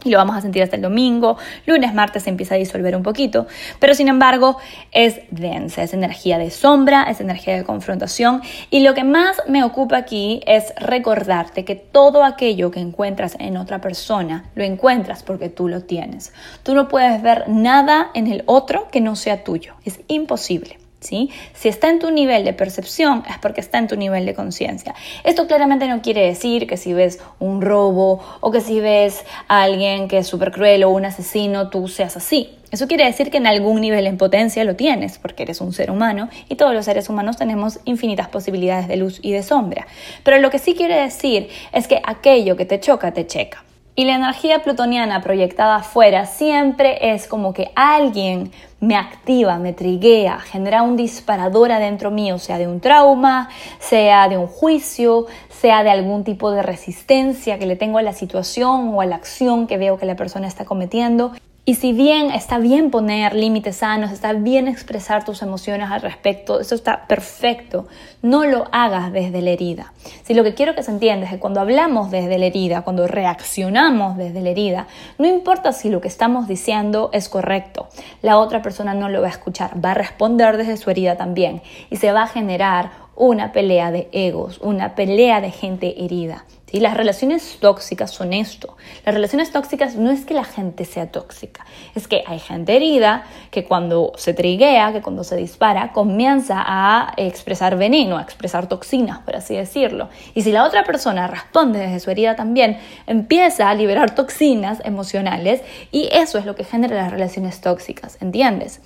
y 0.04 0.10
lo 0.10 0.18
vamos 0.18 0.36
a 0.36 0.40
sentir 0.40 0.62
hasta 0.62 0.76
el 0.76 0.82
domingo, 0.82 1.36
lunes, 1.66 1.92
martes 1.92 2.22
se 2.22 2.30
empieza 2.30 2.54
a 2.54 2.58
disolver 2.58 2.94
un 2.94 3.02
poquito, 3.02 3.46
pero 3.80 3.94
sin 3.94 4.08
embargo 4.08 4.58
es 4.92 5.20
densa, 5.30 5.82
es 5.82 5.92
energía 5.92 6.38
de 6.38 6.50
sombra, 6.50 7.04
es 7.04 7.20
energía 7.20 7.56
de 7.56 7.64
confrontación 7.64 8.42
y 8.70 8.80
lo 8.80 8.94
que 8.94 9.04
más 9.04 9.42
me 9.48 9.64
ocupa 9.64 9.96
aquí 9.96 10.40
es 10.46 10.72
recordarte 10.76 11.64
que 11.64 11.74
todo 11.74 12.24
aquello 12.24 12.70
que 12.70 12.80
encuentras 12.80 13.36
en 13.40 13.56
otra 13.56 13.80
persona 13.80 14.50
lo 14.54 14.62
encuentras 14.62 15.22
porque 15.22 15.48
tú 15.48 15.68
lo 15.68 15.82
tienes. 15.82 16.32
Tú 16.62 16.74
no 16.74 16.88
puedes 16.88 17.20
ver 17.22 17.48
nada 17.48 18.10
en 18.14 18.28
el 18.28 18.44
otro 18.46 18.88
que 18.90 19.00
no 19.00 19.16
sea 19.16 19.42
tuyo, 19.42 19.74
es 19.84 20.00
imposible. 20.08 20.78
Si 21.00 21.30
está 21.62 21.90
en 21.90 22.00
tu 22.00 22.10
nivel 22.10 22.44
de 22.44 22.52
percepción 22.52 23.22
es 23.30 23.38
porque 23.38 23.60
está 23.60 23.78
en 23.78 23.86
tu 23.86 23.96
nivel 23.96 24.26
de 24.26 24.34
conciencia. 24.34 24.94
Esto 25.22 25.46
claramente 25.46 25.86
no 25.86 26.02
quiere 26.02 26.26
decir 26.26 26.66
que 26.66 26.76
si 26.76 26.92
ves 26.92 27.20
un 27.38 27.62
robo 27.62 28.20
o 28.40 28.50
que 28.50 28.60
si 28.60 28.80
ves 28.80 29.24
a 29.46 29.62
alguien 29.62 30.08
que 30.08 30.18
es 30.18 30.26
súper 30.26 30.50
cruel 30.50 30.82
o 30.84 30.90
un 30.90 31.04
asesino, 31.04 31.70
tú 31.70 31.86
seas 31.86 32.16
así. 32.16 32.50
Eso 32.70 32.86
quiere 32.86 33.04
decir 33.04 33.30
que 33.30 33.38
en 33.38 33.46
algún 33.46 33.80
nivel 33.80 34.06
en 34.06 34.18
potencia 34.18 34.62
lo 34.64 34.76
tienes, 34.76 35.18
porque 35.18 35.44
eres 35.44 35.60
un 35.60 35.72
ser 35.72 35.90
humano 35.90 36.28
y 36.48 36.56
todos 36.56 36.74
los 36.74 36.84
seres 36.84 37.08
humanos 37.08 37.36
tenemos 37.36 37.80
infinitas 37.84 38.28
posibilidades 38.28 38.88
de 38.88 38.96
luz 38.96 39.20
y 39.22 39.32
de 39.32 39.42
sombra. 39.42 39.86
Pero 40.22 40.38
lo 40.38 40.50
que 40.50 40.58
sí 40.58 40.74
quiere 40.74 41.00
decir 41.00 41.48
es 41.72 41.88
que 41.88 42.02
aquello 42.04 42.56
que 42.56 42.66
te 42.66 42.80
choca, 42.80 43.12
te 43.12 43.26
checa. 43.26 43.64
Y 43.98 44.04
la 44.04 44.14
energía 44.14 44.62
plutoniana 44.62 45.22
proyectada 45.22 45.74
afuera 45.74 46.24
siempre 46.24 47.12
es 47.12 47.26
como 47.26 47.52
que 47.52 47.72
alguien 47.74 48.52
me 48.78 48.94
activa, 48.94 49.58
me 49.58 49.72
triguea, 49.72 50.38
genera 50.38 50.82
un 50.84 50.96
disparador 50.96 51.72
adentro 51.72 52.12
mío, 52.12 52.38
sea 52.38 52.58
de 52.58 52.68
un 52.68 52.78
trauma, 52.78 53.48
sea 53.80 54.28
de 54.28 54.38
un 54.38 54.46
juicio, 54.46 55.26
sea 55.48 55.82
de 55.82 55.90
algún 55.90 56.22
tipo 56.22 56.52
de 56.52 56.62
resistencia 56.62 57.58
que 57.58 57.66
le 57.66 57.74
tengo 57.74 57.98
a 57.98 58.02
la 58.02 58.12
situación 58.12 58.94
o 58.94 59.00
a 59.00 59.06
la 59.06 59.16
acción 59.16 59.66
que 59.66 59.78
veo 59.78 59.98
que 59.98 60.06
la 60.06 60.14
persona 60.14 60.46
está 60.46 60.64
cometiendo. 60.64 61.32
Y 61.68 61.74
si 61.74 61.92
bien 61.92 62.30
está 62.30 62.56
bien 62.56 62.90
poner 62.90 63.34
límites 63.34 63.76
sanos, 63.76 64.10
está 64.10 64.32
bien 64.32 64.68
expresar 64.68 65.26
tus 65.26 65.42
emociones 65.42 65.90
al 65.90 66.00
respecto, 66.00 66.60
eso 66.60 66.74
está 66.74 67.06
perfecto, 67.06 67.86
no 68.22 68.46
lo 68.46 68.64
hagas 68.72 69.12
desde 69.12 69.42
la 69.42 69.50
herida. 69.50 69.92
Si 70.22 70.32
lo 70.32 70.44
que 70.44 70.54
quiero 70.54 70.74
que 70.74 70.82
se 70.82 70.92
entienda 70.92 71.26
es 71.26 71.32
que 71.32 71.38
cuando 71.38 71.60
hablamos 71.60 72.10
desde 72.10 72.38
la 72.38 72.46
herida, 72.46 72.84
cuando 72.84 73.06
reaccionamos 73.06 74.16
desde 74.16 74.40
la 74.40 74.48
herida, 74.48 74.86
no 75.18 75.26
importa 75.26 75.74
si 75.74 75.90
lo 75.90 76.00
que 76.00 76.08
estamos 76.08 76.48
diciendo 76.48 77.10
es 77.12 77.28
correcto, 77.28 77.88
la 78.22 78.38
otra 78.38 78.62
persona 78.62 78.94
no 78.94 79.10
lo 79.10 79.20
va 79.20 79.26
a 79.26 79.32
escuchar, 79.32 79.72
va 79.84 79.90
a 79.90 79.94
responder 79.94 80.56
desde 80.56 80.78
su 80.78 80.88
herida 80.88 81.18
también 81.18 81.60
y 81.90 81.96
se 81.96 82.12
va 82.12 82.22
a 82.22 82.28
generar 82.28 82.92
una 83.14 83.52
pelea 83.52 83.90
de 83.90 84.08
egos, 84.12 84.58
una 84.62 84.94
pelea 84.94 85.42
de 85.42 85.50
gente 85.50 86.02
herida. 86.02 86.46
¿Sí? 86.70 86.80
Las 86.80 86.96
relaciones 86.96 87.58
tóxicas 87.60 88.10
son 88.10 88.32
esto. 88.32 88.76
Las 89.04 89.14
relaciones 89.14 89.50
tóxicas 89.52 89.96
no 89.96 90.10
es 90.10 90.24
que 90.24 90.34
la 90.34 90.44
gente 90.44 90.84
sea 90.84 91.10
tóxica, 91.10 91.64
es 91.94 92.08
que 92.08 92.24
hay 92.26 92.38
gente 92.38 92.76
herida 92.76 93.24
que 93.50 93.64
cuando 93.64 94.12
se 94.16 94.34
triguea, 94.34 94.92
que 94.92 95.02
cuando 95.02 95.24
se 95.24 95.36
dispara, 95.36 95.92
comienza 95.92 96.62
a 96.66 97.12
expresar 97.16 97.76
veneno, 97.76 98.18
a 98.18 98.22
expresar 98.22 98.68
toxinas, 98.68 99.18
por 99.20 99.36
así 99.36 99.56
decirlo. 99.56 100.08
Y 100.34 100.42
si 100.42 100.52
la 100.52 100.64
otra 100.64 100.84
persona 100.84 101.26
responde 101.26 101.78
desde 101.78 102.00
su 102.00 102.10
herida 102.10 102.36
también, 102.36 102.78
empieza 103.06 103.68
a 103.70 103.74
liberar 103.74 104.14
toxinas 104.14 104.80
emocionales 104.84 105.62
y 105.90 106.08
eso 106.12 106.38
es 106.38 106.44
lo 106.44 106.54
que 106.54 106.64
genera 106.64 106.96
las 106.96 107.10
relaciones 107.10 107.60
tóxicas, 107.60 108.18
¿entiendes? 108.20 108.80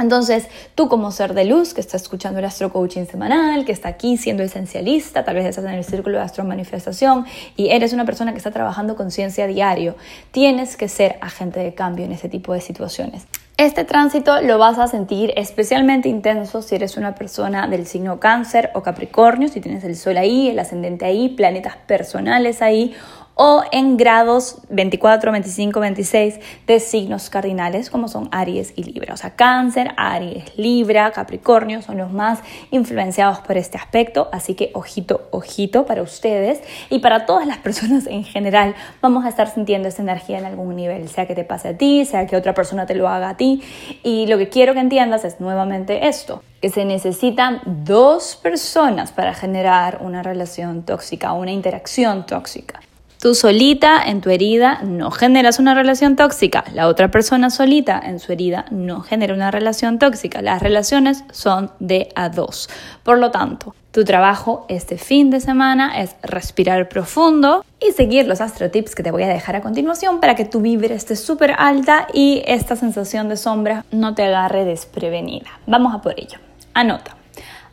Entonces, 0.00 0.48
tú 0.74 0.88
como 0.88 1.12
ser 1.12 1.34
de 1.34 1.44
luz 1.44 1.74
que 1.74 1.80
está 1.80 1.96
escuchando 1.96 2.38
el 2.38 2.44
Astro 2.44 2.72
Coaching 2.72 3.06
semanal, 3.06 3.64
que 3.64 3.72
está 3.72 3.88
aquí 3.88 4.16
siendo 4.16 4.42
esencialista, 4.42 5.24
tal 5.24 5.36
vez 5.36 5.46
estás 5.46 5.64
en 5.64 5.72
el 5.72 5.84
círculo 5.84 6.18
de 6.18 6.24
Astro 6.24 6.44
Manifestación 6.44 7.26
y 7.56 7.68
eres 7.68 7.92
una 7.92 8.04
persona 8.04 8.32
que 8.32 8.38
está 8.38 8.50
trabajando 8.50 8.96
conciencia 8.96 9.46
diario, 9.46 9.96
tienes 10.30 10.76
que 10.76 10.88
ser 10.88 11.18
agente 11.20 11.60
de 11.60 11.74
cambio 11.74 12.04
en 12.04 12.12
ese 12.12 12.28
tipo 12.28 12.52
de 12.52 12.60
situaciones. 12.60 13.26
Este 13.60 13.84
tránsito 13.84 14.40
lo 14.40 14.56
vas 14.56 14.78
a 14.78 14.86
sentir 14.86 15.34
especialmente 15.36 16.08
intenso 16.08 16.62
si 16.62 16.76
eres 16.76 16.96
una 16.96 17.14
persona 17.14 17.68
del 17.68 17.86
signo 17.86 18.18
cáncer 18.18 18.70
o 18.72 18.82
capricornio, 18.82 19.48
si 19.48 19.60
tienes 19.60 19.84
el 19.84 19.96
sol 19.96 20.16
ahí, 20.16 20.48
el 20.48 20.58
ascendente 20.58 21.04
ahí, 21.04 21.28
planetas 21.28 21.76
personales 21.76 22.62
ahí 22.62 22.94
o 23.42 23.64
en 23.72 23.96
grados 23.96 24.58
24, 24.68 25.32
25, 25.32 25.80
26 25.80 26.40
de 26.66 26.78
signos 26.78 27.30
cardinales 27.30 27.88
como 27.88 28.06
son 28.06 28.28
Aries 28.32 28.74
y 28.76 28.84
Libra. 28.84 29.14
O 29.14 29.16
sea, 29.16 29.30
Cáncer, 29.30 29.94
Aries, 29.96 30.58
Libra, 30.58 31.10
Capricornio 31.12 31.80
son 31.80 31.96
los 31.96 32.12
más 32.12 32.40
influenciados 32.70 33.38
por 33.38 33.56
este 33.56 33.78
aspecto, 33.78 34.28
así 34.30 34.52
que 34.52 34.70
ojito, 34.74 35.26
ojito 35.30 35.86
para 35.86 36.02
ustedes 36.02 36.60
y 36.90 36.98
para 36.98 37.24
todas 37.24 37.46
las 37.46 37.56
personas 37.56 38.06
en 38.08 38.24
general 38.24 38.74
vamos 39.00 39.24
a 39.24 39.30
estar 39.30 39.48
sintiendo 39.48 39.88
esa 39.88 40.02
energía 40.02 40.38
en 40.38 40.44
algún 40.44 40.76
nivel, 40.76 41.08
sea 41.08 41.26
que 41.26 41.34
te 41.34 41.44
pase 41.44 41.68
a 41.68 41.78
ti, 41.78 42.04
sea 42.04 42.26
que 42.26 42.36
otra 42.36 42.52
persona 42.52 42.84
te 42.84 42.94
lo 42.94 43.08
haga 43.08 43.30
a 43.30 43.36
ti 43.38 43.62
y 44.02 44.26
lo 44.26 44.36
que 44.36 44.50
quiero 44.50 44.74
que 44.74 44.80
entiendas 44.80 45.24
es 45.24 45.40
nuevamente 45.40 46.08
esto 46.08 46.42
que 46.60 46.68
se 46.68 46.84
necesitan 46.84 47.62
dos 47.64 48.36
personas 48.36 49.12
para 49.12 49.32
generar 49.32 50.00
una 50.02 50.22
relación 50.22 50.82
tóxica, 50.82 51.32
una 51.32 51.52
interacción 51.52 52.26
tóxica. 52.26 52.80
Tú 53.20 53.34
solita 53.34 54.02
en 54.02 54.22
tu 54.22 54.30
herida 54.30 54.80
no 54.82 55.10
generas 55.10 55.58
una 55.58 55.74
relación 55.74 56.16
tóxica. 56.16 56.64
La 56.72 56.88
otra 56.88 57.10
persona 57.10 57.50
solita 57.50 58.00
en 58.02 58.18
su 58.18 58.32
herida 58.32 58.64
no 58.70 59.02
genera 59.02 59.34
una 59.34 59.50
relación 59.50 59.98
tóxica. 59.98 60.40
Las 60.40 60.62
relaciones 60.62 61.22
son 61.30 61.70
de 61.80 62.08
a 62.14 62.30
dos. 62.30 62.70
Por 63.02 63.18
lo 63.18 63.30
tanto, 63.30 63.74
tu 63.90 64.06
trabajo 64.06 64.64
este 64.70 64.96
fin 64.96 65.28
de 65.28 65.40
semana 65.40 66.00
es 66.00 66.16
respirar 66.22 66.88
profundo 66.88 67.62
y 67.78 67.92
seguir 67.92 68.26
los 68.26 68.40
astro 68.40 68.70
tips 68.70 68.94
que 68.94 69.02
te 69.02 69.10
voy 69.10 69.24
a 69.24 69.28
dejar 69.28 69.54
a 69.54 69.60
continuación 69.60 70.18
para 70.20 70.34
que 70.34 70.46
tu 70.46 70.62
vibra 70.62 70.94
esté 70.94 71.14
súper 71.14 71.54
alta 71.58 72.06
y 72.14 72.42
esta 72.46 72.74
sensación 72.74 73.28
de 73.28 73.36
sombra 73.36 73.84
no 73.90 74.14
te 74.14 74.22
agarre 74.22 74.64
desprevenida. 74.64 75.60
Vamos 75.66 75.94
a 75.94 76.00
por 76.00 76.18
ello. 76.18 76.38
Anota. 76.72 77.18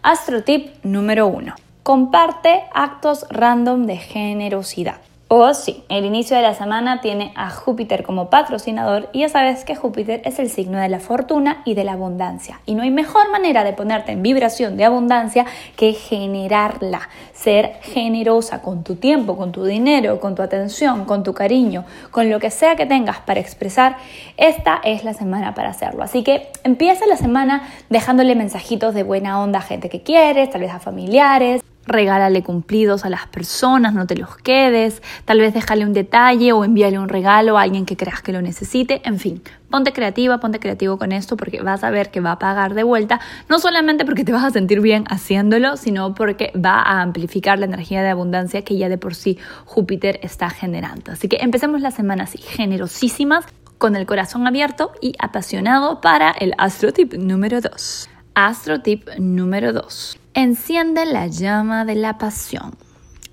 Astro 0.01 0.43
tip 0.43 0.83
número 0.83 1.25
uno. 1.25 1.55
Comparte 1.83 2.63
actos 2.73 3.25
random 3.29 3.85
de 3.85 3.95
generosidad. 3.95 4.97
O 5.29 5.53
sí, 5.53 5.84
el 5.89 6.05
inicio 6.05 6.38
de 6.38 6.41
la 6.41 6.53
semana 6.53 7.01
tiene 7.01 7.34
a 7.36 7.50
Júpiter 7.50 8.03
como 8.03 8.29
patrocinador 8.29 9.10
y 9.12 9.19
ya 9.19 9.29
sabes 9.29 9.65
que 9.65 9.75
Júpiter 9.75 10.22
es 10.24 10.39
el 10.39 10.50
signo 10.50 10.79
de 10.79 10.88
la 10.88 11.01
fortuna 11.01 11.63
y 11.65 11.74
de 11.74 11.84
la 11.84 11.93
abundancia. 11.93 12.62
Y 12.65 12.75
no 12.75 12.84
hay 12.84 12.91
mejor 12.91 13.29
manera 13.29 13.65
de 13.65 13.74
ponerte 13.74 14.13
en 14.13 14.24
vibración 14.24 14.77
de 14.77 14.86
abundancia 14.86 15.46
que 15.75 15.91
generarla, 15.91 17.10
ser 17.34 17.74
generosa 17.81 18.62
con 18.62 18.86
tu 18.86 18.96
tiempo, 18.96 19.36
con 19.36 19.51
tu 19.51 19.65
dinero, 19.65 20.22
con 20.22 20.34
tu 20.34 20.43
atención, 20.43 21.03
con 21.03 21.24
tu 21.24 21.34
cariño, 21.34 21.84
con 22.10 22.29
lo 22.29 22.39
que 22.39 22.50
sea 22.50 22.77
que 22.77 22.86
tengas 22.86 23.19
para 23.19 23.41
expresar. 23.41 23.98
Esta 24.38 24.79
es 24.81 25.03
la 25.03 25.13
semana 25.13 25.53
para 25.53 25.72
hacerlo. 25.72 26.03
Así 26.03 26.24
que 26.24 26.48
empieza 26.63 27.05
la 27.05 27.17
semana 27.17 27.67
dejándole 27.89 28.34
mensajitos 28.34 28.93
de 28.93 29.03
buena 29.03 29.43
onda 29.43 29.60
a 29.60 29.62
gente 29.62 29.89
que 29.89 30.03
quieres, 30.03 30.50
tal 30.50 30.62
vez 30.62 30.72
a 30.72 30.79
familiares 30.79 31.62
regálale 31.88 32.44
cumplidos 32.44 33.06
a 33.06 33.10
las 33.10 33.27
personas, 33.27 33.94
no 33.94 34.06
te 34.06 34.15
los 34.15 34.38
quedes, 34.38 35.01
tal 35.25 35.39
vez 35.39 35.53
déjale 35.53 35.86
un 35.86 35.94
detalle 35.94 36.51
o 36.53 36.63
envíale 36.63 37.00
un 37.00 37.10
regalo 37.10 37.58
a 37.58 37.62
alguien 37.62 37.86
que 37.86 37.98
creas 37.98 38.22
que 38.22 38.34
lo 38.34 38.41
necesite, 38.41 39.01
en 39.06 39.20
fin, 39.20 39.41
ponte 39.70 39.94
creativa, 39.94 40.39
ponte 40.39 40.60
creativo 40.60 40.98
con 40.98 41.12
esto 41.12 41.38
porque 41.38 41.62
vas 41.62 41.84
a 41.84 41.89
ver 41.89 42.12
que 42.12 42.20
va 42.20 42.34
a 42.34 42.39
pagar 42.39 42.74
de 42.74 42.84
vuelta, 42.84 43.20
no 43.50 43.60
solamente 43.60 44.06
porque 44.06 44.24
te 44.24 44.32
vas 44.32 44.44
a 44.44 44.50
sentir 44.51 44.82
bien 44.82 45.06
haciéndolo, 45.10 45.77
sino 45.77 46.13
porque 46.13 46.51
va 46.53 46.82
a 46.82 47.01
amplificar 47.01 47.60
la 47.60 47.65
energía 47.65 48.03
de 48.03 48.10
abundancia 48.10 48.63
que 48.63 48.77
ya 48.77 48.89
de 48.89 48.98
por 48.98 49.15
sí 49.15 49.38
Júpiter 49.65 50.20
está 50.24 50.50
generando. 50.50 51.13
Así 51.13 51.27
que 51.27 51.38
empecemos 51.41 51.82
la 51.82 51.91
semana 51.91 52.25
así, 52.25 52.38
generosísimas, 52.38 53.46
con 53.77 53.96
el 53.96 54.06
corazón 54.06 54.48
abierto 54.48 54.91
y 55.01 55.13
apasionado 55.20 56.01
para 56.01 56.32
el 56.32 56.53
Astro 56.58 56.94
Tip 56.94 57.13
número 57.13 57.62
2. 57.62 58.10
Astro 58.34 58.82
Tip 58.82 59.08
número 59.20 59.72
2 59.72 60.20
Enciende 60.39 61.08
la 61.08 61.25
llama 61.25 61.84
de 61.84 61.96
la 61.96 62.20
pasión. 62.20 62.75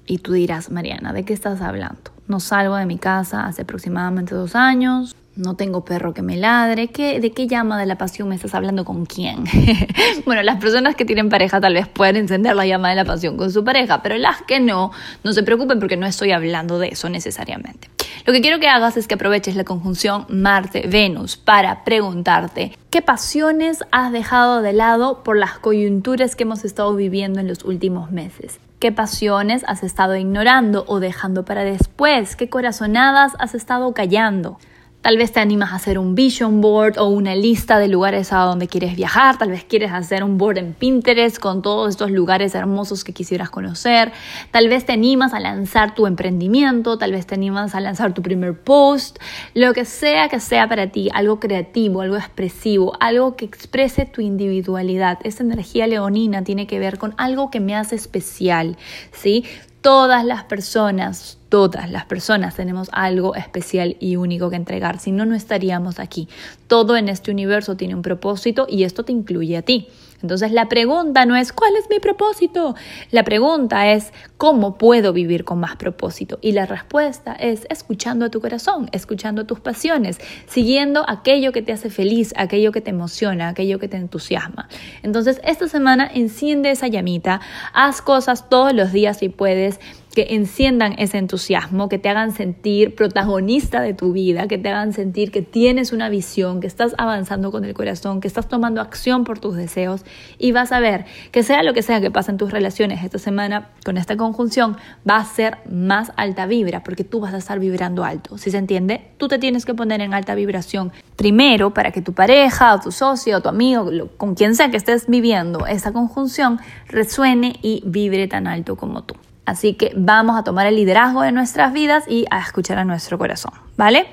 Y 0.07 0.21
tú 0.21 0.33
dirás, 0.33 0.71
Mariana, 0.71 1.13
¿de 1.13 1.23
qué 1.27 1.35
estás 1.35 1.61
hablando? 1.61 2.13
No 2.29 2.41
salgo 2.41 2.77
de 2.77 2.87
mi 2.87 2.97
casa 2.97 3.45
hace 3.45 3.61
aproximadamente 3.61 4.35
dos 4.35 4.57
años, 4.57 5.15
no 5.37 5.57
tengo 5.57 5.85
perro 5.85 6.15
que 6.15 6.23
me 6.23 6.37
ladre. 6.37 6.89
¿Qué, 6.89 7.21
¿De 7.21 7.33
qué 7.33 7.47
llama 7.47 7.79
de 7.79 7.87
la 7.87 7.99
pasión 7.99 8.29
me 8.29 8.35
estás 8.35 8.55
hablando 8.55 8.85
con 8.85 9.07
quién? 9.07 9.45
bueno, 10.27 10.43
las 10.43 10.61
personas 10.61 10.95
que 10.95 11.05
tienen 11.05 11.29
pareja 11.29 11.61
tal 11.61 11.75
vez 11.75 11.89
pueden 11.89 12.17
encender 12.17 12.55
la 12.55 12.67
llama 12.67 12.91
de 12.91 12.97
la 12.97 13.05
pasión 13.05 13.37
con 13.37 13.51
su 13.51 13.65
pareja, 13.65 14.03
pero 14.03 14.17
las 14.17 14.43
que 14.43 14.61
no, 14.61 14.93
no 15.23 15.33
se 15.33 15.43
preocupen 15.43 15.81
porque 15.81 15.97
no 15.97 16.07
estoy 16.07 16.33
hablando 16.33 16.79
de 16.79 16.89
eso 16.89 17.09
necesariamente. 17.09 17.89
Lo 18.27 18.33
que 18.33 18.41
quiero 18.41 18.59
que 18.61 18.69
hagas 18.69 18.97
es 18.97 19.07
que 19.07 19.15
aproveches 19.15 19.57
la 19.57 19.65
conjunción 19.65 20.25
Marte-Venus 20.29 21.37
para 21.37 21.85
preguntarte 21.85 22.79
qué 22.91 23.03
pasiones 23.03 23.85
has 23.91 24.13
dejado 24.13 24.63
de 24.63 24.73
lado 24.73 25.23
por 25.25 25.37
las 25.37 25.59
coyunturas 25.59 26.37
que 26.37 26.45
hemos 26.45 26.65
estado 26.65 26.95
viviendo 26.95 27.41
en 27.41 27.49
los 27.49 27.65
últimos 27.65 28.11
meses. 28.13 28.61
¿Qué 28.79 28.93
pasiones 28.93 29.65
has 29.67 29.83
estado 29.83 30.17
ignorando 30.17 30.85
o 30.89 31.01
dejando 31.01 31.45
para 31.45 31.65
después? 31.65 32.37
¿Qué 32.37 32.49
corazonadas 32.49 33.33
has 33.39 33.55
estado 33.55 33.93
callando? 33.95 34.59
Tal 35.05 35.19
vez 35.19 35.33
te 35.33 35.41
animas 35.41 35.71
a 35.73 35.77
hacer 35.77 35.99
un 35.99 36.15
vision 36.15 36.63
board 36.63 36.97
o 36.97 37.09
una 37.09 37.35
lista 37.35 37.79
de 37.79 37.89
lugares 37.89 38.33
a 38.33 38.39
donde 38.39 38.69
quieres 38.69 38.97
viajar. 38.97 39.37
Tal 39.37 39.51
vez 39.51 39.63
quieres 39.63 39.93
hacer 39.93 40.25
un 40.25 40.39
board 40.39 40.57
en 40.57 40.73
Pinterest 40.73 41.39
con 41.39 41.61
todos 41.61 41.91
estos 41.91 42.11
lugares 42.11 42.55
hermosos 42.55 43.05
que 43.05 43.13
quisieras 43.13 43.51
conocer. 43.51 44.13
Tal 44.51 44.71
vez 44.71 44.87
te 44.87 44.95
animas 44.95 45.35
a 45.35 45.41
lanzar 45.41 45.95
tu 45.95 46.07
emprendimiento. 46.07 46.97
Tal 46.97 47.13
vez 47.13 47.27
te 47.27 47.35
animas 47.35 47.75
a 47.75 47.81
lanzar 47.81 48.15
tu 48.15 48.23
primer 48.23 48.59
post. 48.59 49.19
Lo 49.53 49.75
que 49.75 49.85
sea 49.85 50.31
que 50.31 50.41
sea 50.41 50.71
para 50.71 50.87
ti, 50.87 51.11
algo 51.13 51.39
creativo, 51.39 52.01
algo 52.01 52.17
expresivo, 52.17 52.95
algo 52.99 53.37
que 53.37 53.45
exprese 53.45 54.07
tu 54.07 54.23
individualidad. 54.23 55.19
Esa 55.23 55.43
energía 55.43 55.87
leonina 55.87 56.45
tiene 56.45 56.67
que 56.67 56.79
ver 56.79 56.97
con 56.97 57.13
algo 57.19 57.51
que 57.51 57.61
me 57.61 57.77
hace 57.77 57.95
especial, 57.95 58.79
¿sí? 59.13 59.45
Todas 59.83 60.25
las 60.25 60.45
personas, 60.45 61.37
todas 61.55 61.89
las 61.89 62.05
personas 62.05 62.57
tenemos 62.57 62.89
algo 62.91 63.37
especial 63.37 63.97
y 64.01 64.17
único 64.17 64.51
que 64.51 64.57
entregar, 64.57 64.99
si 64.99 65.13
no, 65.13 65.25
no 65.25 65.37
estaríamos 65.37 66.01
aquí. 66.01 66.29
Todo 66.67 66.97
en 66.97 67.09
este 67.09 67.31
universo 67.31 67.77
tiene 67.77 67.95
un 67.95 68.03
propósito 68.03 68.67
y 68.69 68.83
esto 68.83 69.05
te 69.05 69.13
incluye 69.13 69.57
a 69.57 69.63
ti. 69.63 69.87
Entonces 70.23 70.53
la 70.53 70.69
pregunta 70.69 71.27
no 71.27 71.37
es 71.37 71.53
¿cuál 71.53 71.77
es 71.77 71.89
mi 71.91 71.99
propósito? 71.99 72.75
La 73.11 73.25
pregunta 73.25 73.93
es 73.93 74.13
¿cómo 74.37 74.79
puedo 74.79 75.13
vivir 75.13 75.45
con 75.45 75.61
más 75.61 75.77
propósito? 75.77 76.39
Y 76.41 76.53
la 76.53 76.67
respuesta 76.67 77.33
es 77.33 77.67
escuchando 77.71 78.27
a 78.27 78.31
tu 78.31 78.41
corazón, 78.41 78.89
escuchando 78.93 79.43
a 79.43 79.47
tus 79.47 79.61
pasiones, 79.61 80.19
siguiendo 80.47 81.05
aquello 81.09 81.53
que 81.53 81.63
te 81.63 81.73
hace 81.73 81.91
feliz, 81.91 82.33
aquello 82.37 82.73
que 82.73 82.81
te 82.81 82.91
emociona, 82.91 83.49
aquello 83.49 83.79
que 83.79 83.89
te 83.89 83.97
entusiasma. 83.97 84.69
Entonces 85.03 85.41
esta 85.45 85.69
semana 85.69 86.11
enciende 86.13 86.71
esa 86.71 86.89
llamita, 86.89 87.41
haz 87.73 88.03
cosas 88.03 88.49
todos 88.49 88.73
los 88.73 88.93
días 88.93 89.19
si 89.19 89.29
puedes 89.29 89.81
que 90.15 90.29
enciendan 90.31 90.95
ese 90.99 91.19
entusiasmo, 91.19 91.89
que 91.89 91.99
te 91.99 92.09
hagan 92.09 92.33
sentir 92.33 92.95
protagonista 92.95 93.83
de 93.83 93.95
tu 93.95 94.13
vida, 94.13 94.47
que 94.47 94.59
te 94.59 94.69
hagan 94.69 94.93
sentir 94.93 95.31
que 95.31 95.43
tienes 95.43 95.93
una 95.93 96.09
visión, 96.09 96.61
que 96.61 96.67
estás 96.67 96.95
avanzando 96.99 97.51
con 97.51 97.65
el 97.65 97.75
corazón, 97.75 98.21
que 98.21 98.29
estás 98.29 98.49
tomando 98.49 98.81
acción 98.81 99.25
por 99.25 99.39
tus 99.41 99.57
deseos 99.57 100.04
y 100.39 100.53
vas 100.53 100.73
a 100.73 100.81
ver 100.81 101.05
que 101.33 101.43
sea 101.43 101.63
lo 101.63 101.75
que 101.75 101.83
sea 101.83 102.01
que 102.01 102.11
pase 102.11 102.31
en 102.31 102.37
tus 102.37 102.51
relaciones 102.51 103.03
esta 103.05 103.19
semana 103.19 103.71
con 103.85 103.97
esta 103.97 104.17
conjunción, 104.17 104.77
va 105.09 105.17
a 105.17 105.25
ser 105.25 105.59
más 105.71 106.13
alta 106.17 106.47
vibra 106.47 106.83
porque 106.83 107.05
tú 107.05 107.21
vas 107.21 107.35
a 107.35 107.39
estar 107.39 107.59
vibrando 107.59 108.05
alto. 108.05 108.39
Si 108.39 108.51
se 108.51 108.59
entiende, 108.59 109.11
tú 109.19 109.29
te 109.29 109.39
tienes 109.39 109.65
que 109.65 109.75
poner 109.75 110.01
en 110.01 110.15
alta 110.15 110.35
vibración 110.35 110.93
primero 111.17 111.73
para 111.73 111.91
que 111.93 112.03
tu 112.03 112.13
pareja 112.13 112.75
o 112.75 112.81
tu 112.81 112.93
socio 112.93 113.39
o 113.39 113.41
tu 113.41 113.49
amigo, 113.49 113.91
con 114.17 114.35
quien 114.35 114.55
sea 114.55 114.71
que 114.71 114.77
estés 114.77 115.07
viviendo 115.07 115.67
esa 115.67 115.93
conjunción, 115.93 116.61
resuene 116.89 117.57
y 117.63 117.83
vibre 117.87 118.29
tan 118.29 118.47
alto 118.47 118.77
como 118.77 119.05
tú. 119.05 119.15
Así 119.47 119.75
que 119.75 119.93
vamos 119.95 120.39
a 120.39 120.45
tomar 120.45 120.67
el 120.67 120.77
liderazgo 120.77 121.23
de 121.23 121.33
nuestras 121.33 121.73
vidas 121.73 122.05
y 122.09 122.25
a 122.31 122.41
escuchar 122.41 122.79
a 122.79 122.85
nuestro 122.85 123.19
corazón, 123.19 123.53
¿vale? 123.77 124.07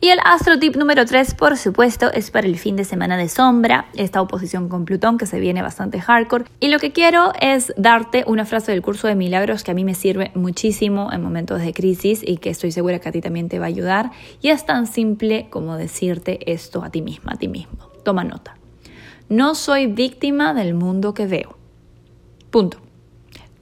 Y 0.00 0.10
el 0.10 0.18
astro 0.22 0.58
tip 0.58 0.76
número 0.76 1.06
3, 1.06 1.34
por 1.34 1.56
supuesto, 1.56 2.12
es 2.12 2.30
para 2.30 2.46
el 2.46 2.58
fin 2.58 2.76
de 2.76 2.84
semana 2.84 3.16
de 3.16 3.30
sombra, 3.30 3.86
esta 3.94 4.20
oposición 4.20 4.68
con 4.68 4.84
Plutón 4.84 5.16
que 5.16 5.24
se 5.24 5.40
viene 5.40 5.62
bastante 5.62 5.98
hardcore. 5.98 6.44
Y 6.60 6.68
lo 6.68 6.78
que 6.78 6.92
quiero 6.92 7.32
es 7.40 7.72
darte 7.78 8.24
una 8.26 8.44
frase 8.44 8.72
del 8.72 8.82
curso 8.82 9.08
de 9.08 9.14
milagros 9.14 9.64
que 9.64 9.70
a 9.70 9.74
mí 9.74 9.82
me 9.82 9.94
sirve 9.94 10.30
muchísimo 10.34 11.10
en 11.10 11.22
momentos 11.22 11.62
de 11.62 11.72
crisis 11.72 12.20
y 12.22 12.36
que 12.36 12.50
estoy 12.50 12.70
segura 12.70 12.98
que 12.98 13.08
a 13.08 13.12
ti 13.12 13.22
también 13.22 13.48
te 13.48 13.58
va 13.58 13.64
a 13.64 13.68
ayudar. 13.68 14.10
Y 14.42 14.50
es 14.50 14.66
tan 14.66 14.86
simple 14.86 15.46
como 15.48 15.78
decirte 15.78 16.52
esto 16.52 16.84
a 16.84 16.90
ti 16.90 17.00
misma, 17.00 17.32
a 17.32 17.36
ti 17.36 17.48
mismo. 17.48 17.88
Toma 18.04 18.24
nota. 18.24 18.58
No 19.30 19.54
soy 19.54 19.86
víctima 19.86 20.52
del 20.52 20.74
mundo 20.74 21.14
que 21.14 21.26
veo. 21.26 21.56
Punto. 22.50 22.83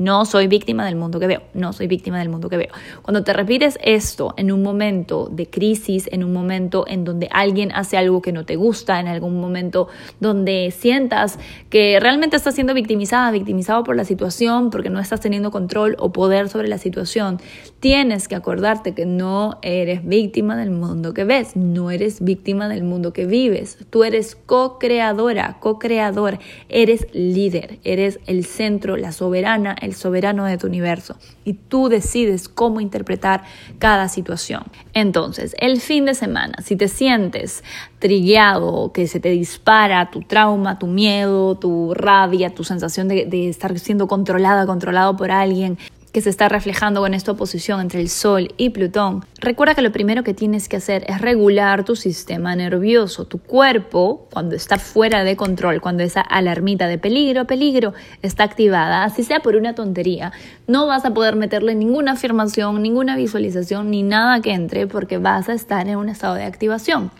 No 0.02 0.24
soy 0.24 0.48
víctima 0.48 0.84
del 0.84 0.96
mundo 0.96 1.20
que 1.20 1.28
veo, 1.28 1.42
no 1.54 1.72
soy 1.72 1.86
víctima 1.86 2.18
del 2.18 2.28
mundo 2.28 2.48
que 2.48 2.56
veo. 2.56 2.70
Cuando 3.02 3.22
te 3.22 3.32
repites 3.32 3.78
esto 3.84 4.34
en 4.36 4.50
un 4.50 4.60
momento 4.60 5.28
de 5.30 5.48
crisis, 5.48 6.08
en 6.10 6.24
un 6.24 6.32
momento 6.32 6.84
en 6.88 7.04
donde 7.04 7.28
alguien 7.30 7.70
hace 7.70 7.96
algo 7.96 8.20
que 8.20 8.32
no 8.32 8.44
te 8.44 8.56
gusta, 8.56 8.98
en 8.98 9.06
algún 9.06 9.40
momento 9.40 9.86
donde 10.18 10.72
sientas 10.76 11.38
que 11.70 12.00
realmente 12.00 12.34
estás 12.34 12.56
siendo 12.56 12.74
victimizada, 12.74 13.30
victimizado 13.30 13.84
por 13.84 13.94
la 13.94 14.04
situación, 14.04 14.70
porque 14.70 14.90
no 14.90 14.98
estás 14.98 15.20
teniendo 15.20 15.52
control 15.52 15.94
o 16.00 16.10
poder 16.10 16.48
sobre 16.48 16.66
la 16.66 16.78
situación, 16.78 17.38
tienes 17.78 18.26
que 18.26 18.34
acordarte 18.34 18.94
que 18.94 19.06
no 19.06 19.60
eres 19.62 20.04
víctima 20.04 20.56
del 20.56 20.72
mundo 20.72 21.14
que 21.14 21.22
ves, 21.22 21.54
no 21.54 21.92
eres 21.92 22.24
víctima 22.24 22.68
del 22.68 22.82
mundo 22.82 23.12
que 23.12 23.26
vives. 23.26 23.78
Tú 23.90 24.02
eres 24.02 24.34
co-creadora, 24.34 25.58
co-creador, 25.60 26.40
eres 26.68 27.06
líder, 27.12 27.78
eres 27.84 28.18
el 28.26 28.44
centro, 28.44 28.96
la 28.96 29.12
soberana, 29.12 29.76
el 29.80 29.91
soberano 29.94 30.44
de 30.44 30.58
tu 30.58 30.66
universo 30.66 31.16
y 31.44 31.54
tú 31.54 31.88
decides 31.88 32.48
cómo 32.48 32.80
interpretar 32.80 33.42
cada 33.78 34.08
situación. 34.08 34.64
Entonces, 34.94 35.54
el 35.58 35.80
fin 35.80 36.04
de 36.04 36.14
semana, 36.14 36.54
si 36.62 36.76
te 36.76 36.88
sientes 36.88 37.64
trillado, 37.98 38.92
que 38.92 39.06
se 39.06 39.20
te 39.20 39.30
dispara 39.30 40.10
tu 40.10 40.22
trauma, 40.22 40.78
tu 40.78 40.86
miedo, 40.86 41.56
tu 41.56 41.94
rabia, 41.94 42.50
tu 42.50 42.64
sensación 42.64 43.08
de, 43.08 43.26
de 43.26 43.48
estar 43.48 43.78
siendo 43.78 44.06
controlada, 44.08 44.66
controlado 44.66 45.16
por 45.16 45.30
alguien, 45.30 45.78
que 46.12 46.20
se 46.20 46.30
está 46.30 46.48
reflejando 46.48 47.00
con 47.00 47.14
esta 47.14 47.32
oposición 47.32 47.80
entre 47.80 48.00
el 48.00 48.08
Sol 48.08 48.52
y 48.58 48.70
Plutón, 48.70 49.24
recuerda 49.40 49.74
que 49.74 49.82
lo 49.82 49.92
primero 49.92 50.22
que 50.22 50.34
tienes 50.34 50.68
que 50.68 50.76
hacer 50.76 51.04
es 51.08 51.20
regular 51.20 51.84
tu 51.84 51.96
sistema 51.96 52.54
nervioso. 52.54 53.24
Tu 53.24 53.38
cuerpo, 53.38 54.28
cuando 54.30 54.54
está 54.54 54.78
fuera 54.78 55.24
de 55.24 55.36
control, 55.36 55.80
cuando 55.80 56.02
esa 56.02 56.20
alarmita 56.20 56.86
de 56.86 56.98
peligro, 56.98 57.46
peligro, 57.46 57.94
está 58.20 58.44
activada, 58.44 59.04
así 59.04 59.24
sea 59.24 59.40
por 59.40 59.56
una 59.56 59.74
tontería, 59.74 60.32
no 60.66 60.86
vas 60.86 61.04
a 61.04 61.14
poder 61.14 61.34
meterle 61.36 61.74
ninguna 61.74 62.12
afirmación, 62.12 62.82
ninguna 62.82 63.16
visualización, 63.16 63.90
ni 63.90 64.02
nada 64.02 64.40
que 64.42 64.52
entre 64.52 64.86
porque 64.86 65.18
vas 65.18 65.48
a 65.48 65.54
estar 65.54 65.88
en 65.88 65.96
un 65.96 66.10
estado 66.10 66.34
de 66.34 66.44
activación. 66.44 67.10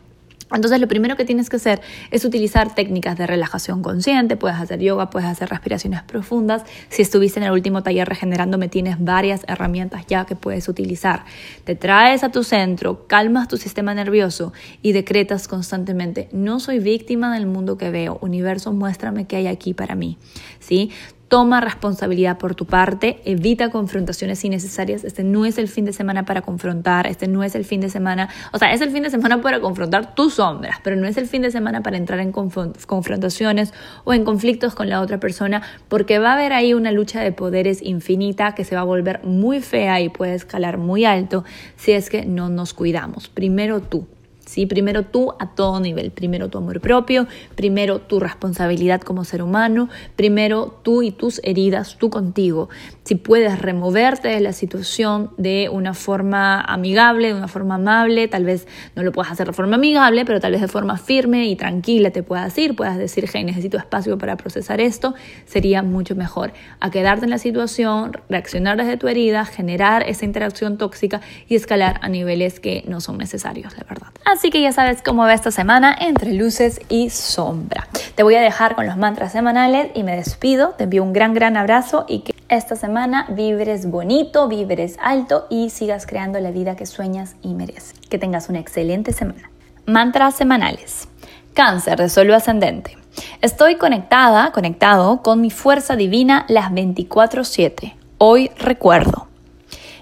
Entonces 0.55 0.81
lo 0.81 0.89
primero 0.89 1.17
que 1.17 1.25
tienes 1.25 1.51
que 1.51 1.57
hacer 1.57 1.81
es 2.11 2.25
utilizar 2.25 2.75
técnicas 2.75 3.17
de 3.19 3.27
relajación 3.27 3.83
consciente, 3.83 4.37
puedes 4.37 4.59
hacer 4.59 4.81
yoga, 4.81 5.11
puedes 5.11 5.29
hacer 5.29 5.49
respiraciones 5.49 6.03
profundas. 6.03 6.65
Si 6.89 7.03
estuviste 7.03 7.41
en 7.41 7.45
el 7.47 7.53
último 7.53 7.83
taller 7.83 8.09
regenerándome 8.09 8.69
tienes 8.69 8.97
varias 8.99 9.43
herramientas 9.49 10.05
ya 10.07 10.25
que 10.25 10.37
puedes 10.37 10.69
utilizar. 10.69 11.25
Te 11.65 11.75
traes 11.75 12.25
a 12.25 12.31
tu 12.31 12.45
centro, 12.45 13.07
calmas 13.07 13.49
tu 13.49 13.57
sistema 13.57 13.95
nervioso 13.95 14.53
y 14.83 14.93
decretas 14.93 15.49
constantemente, 15.49 16.29
no 16.33 16.61
soy 16.61 16.79
víctima 16.79 17.35
del 17.35 17.47
mundo 17.47 17.77
que 17.77 17.91
veo, 17.91 18.19
universo 18.21 18.73
muéstrame 18.73 19.27
qué 19.27 19.37
hay 19.37 19.47
aquí 19.47 19.75
para 19.75 19.95
mí. 19.95 20.19
¿Sí? 20.61 20.91
Toma 21.33 21.63
responsabilidad 21.63 22.37
por 22.37 22.55
tu 22.55 22.67
parte, 22.67 23.23
evita 23.25 23.71
confrontaciones 23.71 24.45
innecesarias. 24.45 25.03
Este 25.03 25.25
no 25.25 25.47
es 25.47 25.57
el 25.57 25.67
fin 25.67 25.87
de 25.87 25.95
semana 25.95 26.27
para 26.27 26.43
confrontar, 26.43 27.07
este 27.07 27.27
no 27.27 27.43
es 27.43 27.55
el 27.55 27.65
fin 27.65 27.81
de 27.81 27.89
semana, 27.89 28.29
o 28.53 28.59
sea, 28.59 28.75
es 28.75 28.83
el 28.83 28.91
fin 28.91 29.03
de 29.03 29.09
semana 29.09 29.41
para 29.41 29.59
confrontar 29.59 30.15
tus 30.15 30.35
sombras, 30.35 30.77
pero 30.85 30.95
no 30.97 31.07
es 31.07 31.17
el 31.17 31.27
fin 31.27 31.41
de 31.41 31.51
semana 31.51 31.83
para 31.83 31.97
entrar 31.97 32.21
en 32.21 32.33
confrontaciones 32.33 33.73
o 34.05 34.13
en 34.13 34.25
conflictos 34.25 34.75
con 34.75 34.91
la 34.91 35.01
otra 35.01 35.21
persona, 35.21 35.63
porque 35.89 36.19
va 36.19 36.33
a 36.33 36.35
haber 36.35 36.53
ahí 36.53 36.75
una 36.75 36.93
lucha 36.93 37.23
de 37.23 37.33
poderes 37.33 37.81
infinita 37.81 38.55
que 38.55 38.65
se 38.65 38.75
va 38.75 38.83
a 38.83 38.85
volver 38.85 39.25
muy 39.25 39.63
fea 39.63 40.03
y 40.03 40.11
puede 40.11 40.35
escalar 40.35 40.77
muy 40.77 41.07
alto 41.07 41.45
si 41.77 41.93
es 41.93 42.11
que 42.11 42.27
no 42.27 42.51
nos 42.51 42.75
cuidamos. 42.75 43.31
Primero 43.31 43.81
tú. 43.81 44.07
¿Sí? 44.53 44.67
Primero 44.67 45.05
tú 45.05 45.33
a 45.39 45.55
todo 45.55 45.81
nivel, 45.81 46.11
primero 46.11 46.49
tu 46.49 46.59
amor 46.59 46.81
propio, 46.81 47.27
primero 47.55 48.01
tu 48.01 48.21
responsabilidad 48.21 49.01
como 49.01 49.25
ser 49.25 49.43
humano, 49.43 49.89
primero 50.15 50.79
tú 50.83 51.03
y 51.03 51.11
tus 51.11 51.41
heridas, 51.43 51.97
tú 51.99 52.11
contigo. 52.11 52.69
Si 53.05 53.15
puedes 53.15 53.61
removerte 53.61 54.29
de 54.29 54.41
la 54.41 54.53
situación 54.53 55.31
de 55.39 55.71
una 55.73 55.95
forma 55.95 56.61
amigable, 56.61 57.29
de 57.29 57.35
una 57.35 57.49
forma 57.49 57.77
amable, 57.77 58.29
tal 58.29 58.45
vez 58.45 58.69
no 58.95 59.03
lo 59.03 59.11
puedas 59.11 59.33
hacer 59.33 59.47
de 59.47 59.55
forma 59.55 59.77
amigable, 59.77 60.25
pero 60.27 60.39
tal 60.39 60.53
vez 60.53 60.61
de 60.61 60.69
forma 60.69 60.99
firme 60.99 61.47
y 61.47 61.57
tranquila 61.57 62.11
te 62.11 62.23
puedas 62.23 62.57
ir, 62.59 62.77
puedas 62.77 62.99
decir, 62.99 63.29
hey, 63.33 63.45
necesito 63.45 63.79
espacio 63.79 64.19
para 64.19 64.37
procesar 64.37 64.83
esto, 64.83 65.15
sería 65.47 65.83
mucho 65.83 66.15
mejor 66.15 66.53
a 66.79 66.91
quedarte 66.91 67.25
en 67.25 67.31
la 67.31 67.39
situación, 67.39 68.13
reaccionar 68.29 68.77
desde 68.77 68.99
tu 68.99 69.09
herida, 69.09 69.47
generar 69.47 70.03
esa 70.07 70.27
interacción 70.27 70.77
tóxica 70.77 71.23
y 71.49 71.55
escalar 71.55 71.99
a 72.03 72.09
niveles 72.11 72.61
que 72.61 72.85
no 72.87 73.01
son 73.01 73.17
necesarios, 73.17 73.75
de 73.77 73.85
verdad. 73.89 74.09
Que 74.51 74.61
ya 74.61 74.73
sabes 74.73 75.03
cómo 75.03 75.23
va 75.23 75.35
esta 75.35 75.51
semana 75.51 75.97
entre 75.99 76.33
luces 76.33 76.81
y 76.89 77.11
sombra. 77.11 77.87
Te 78.15 78.23
voy 78.23 78.35
a 78.35 78.41
dejar 78.41 78.75
con 78.75 78.87
los 78.87 78.97
mantras 78.97 79.33
semanales 79.33 79.91
y 79.95 80.03
me 80.03 80.17
despido. 80.17 80.71
Te 80.71 80.85
envío 80.85 81.03
un 81.03 81.13
gran, 81.13 81.35
gran 81.35 81.57
abrazo 81.57 82.05
y 82.09 82.21
que 82.21 82.35
esta 82.49 82.77
semana 82.77 83.27
vibres 83.31 83.91
bonito, 83.91 84.49
vibres 84.49 84.97
alto 85.03 85.47
y 85.49 85.71
sigas 85.71 86.07
creando 86.07 86.41
la 86.41 86.51
vida 86.51 86.77
que 86.77 86.87
sueñas 86.87 87.37
y 87.43 87.55
mereces. 87.55 87.95
Que 88.09 88.19
tengas 88.19 88.49
una 88.49 88.59
excelente 88.59 89.13
semana. 89.13 89.51
Mantras 89.87 90.35
semanales. 90.35 91.09
Cáncer 91.55 91.99
de 91.99 92.09
suelo 92.09 92.35
ascendente. 92.35 92.99
Estoy 93.41 93.77
conectada, 93.77 94.53
conectado 94.53 95.23
con 95.23 95.41
mi 95.41 95.51
fuerza 95.51 95.97
divina 95.97 96.45
las 96.49 96.71
24/7. 96.71 97.97
Hoy 98.19 98.51
recuerdo. 98.59 99.29